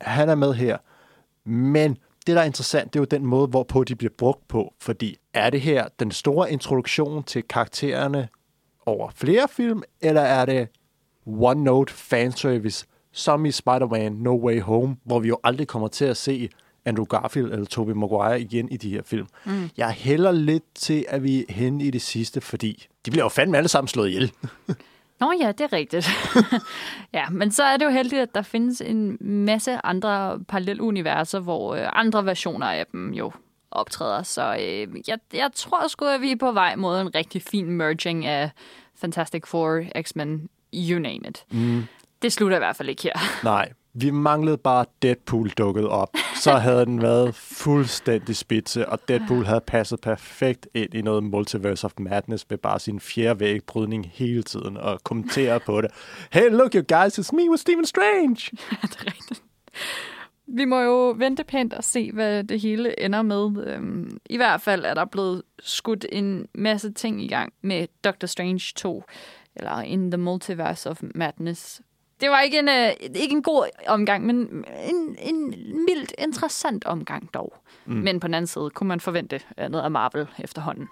[0.01, 0.77] Han er med her.
[1.45, 1.97] Men
[2.27, 4.73] det, der er interessant, det er jo den måde, hvorpå de bliver brugt på.
[4.81, 8.27] Fordi er det her den store introduktion til karaktererne
[8.85, 10.67] over flere film, eller er det
[11.25, 16.17] one-note fanservice, som i Spider-Man No Way Home, hvor vi jo aldrig kommer til at
[16.17, 16.49] se
[16.85, 19.27] Andrew Garfield eller Tobey Maguire igen i de her film.
[19.45, 19.69] Mm.
[19.77, 23.29] Jeg hælder lidt til, at vi er henne i det sidste, fordi de bliver jo
[23.29, 24.31] fandme alle sammen slået ihjel.
[25.19, 26.09] Nå ja, det er rigtigt.
[27.13, 31.75] ja, men så er det jo heldigt, at der findes en masse andre paralleluniverser, hvor
[31.75, 33.31] øh, andre versioner af dem jo
[33.71, 34.23] optræder.
[34.23, 37.71] Så øh, jeg, jeg tror sgu, at vi er på vej mod en rigtig fin
[37.71, 38.51] merging af
[38.95, 41.45] Fantastic Four, X-Men, you name it.
[41.51, 41.83] Mm.
[42.21, 43.43] Det slutter i hvert fald ikke her.
[43.43, 46.09] Nej, vi manglede bare Deadpool dukket op.
[46.35, 51.85] Så havde den været fuldstændig spidse, og Deadpool havde passet perfekt ind i noget Multiverse
[51.85, 55.91] of Madness med bare sin fjerde vægbrydning hele tiden og kommentere på det.
[56.31, 58.37] Hey, look you guys, it's me with Stephen Strange!
[60.47, 63.67] Vi må jo vente pænt og se, hvad det hele ender med.
[63.67, 68.27] Øhm, I hvert fald er der blevet skudt en masse ting i gang med Doctor
[68.27, 69.03] Strange 2,
[69.55, 71.81] eller In the Multiverse of Madness.
[72.21, 74.35] Det var ikke en, øh, ikke en god omgang, men
[74.89, 75.49] en, en
[75.85, 77.53] mildt interessant omgang dog.
[77.85, 77.95] Mm.
[77.95, 80.87] Men på den anden side kunne man forvente noget af Marvel efterhånden.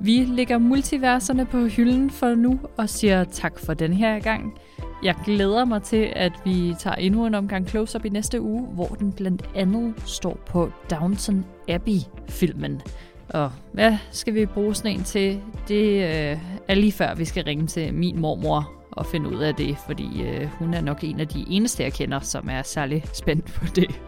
[0.00, 4.58] Vi lægger multiverserne på hylden for nu og siger tak for den her gang.
[5.02, 8.86] Jeg glæder mig til, at vi tager endnu en omgang close-up i næste uge, hvor
[8.86, 12.82] den blandt andet står på Downton Abbey-filmen.
[13.28, 15.40] Og hvad skal vi bruge sådan en til?
[15.68, 19.54] Det øh, er lige før, vi skal ringe til min mormor og finde ud af
[19.54, 23.04] det, fordi øh, hun er nok en af de eneste, jeg kender, som er særlig
[23.12, 24.00] spændt på det.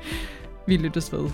[0.66, 1.30] Vi lyttes ved.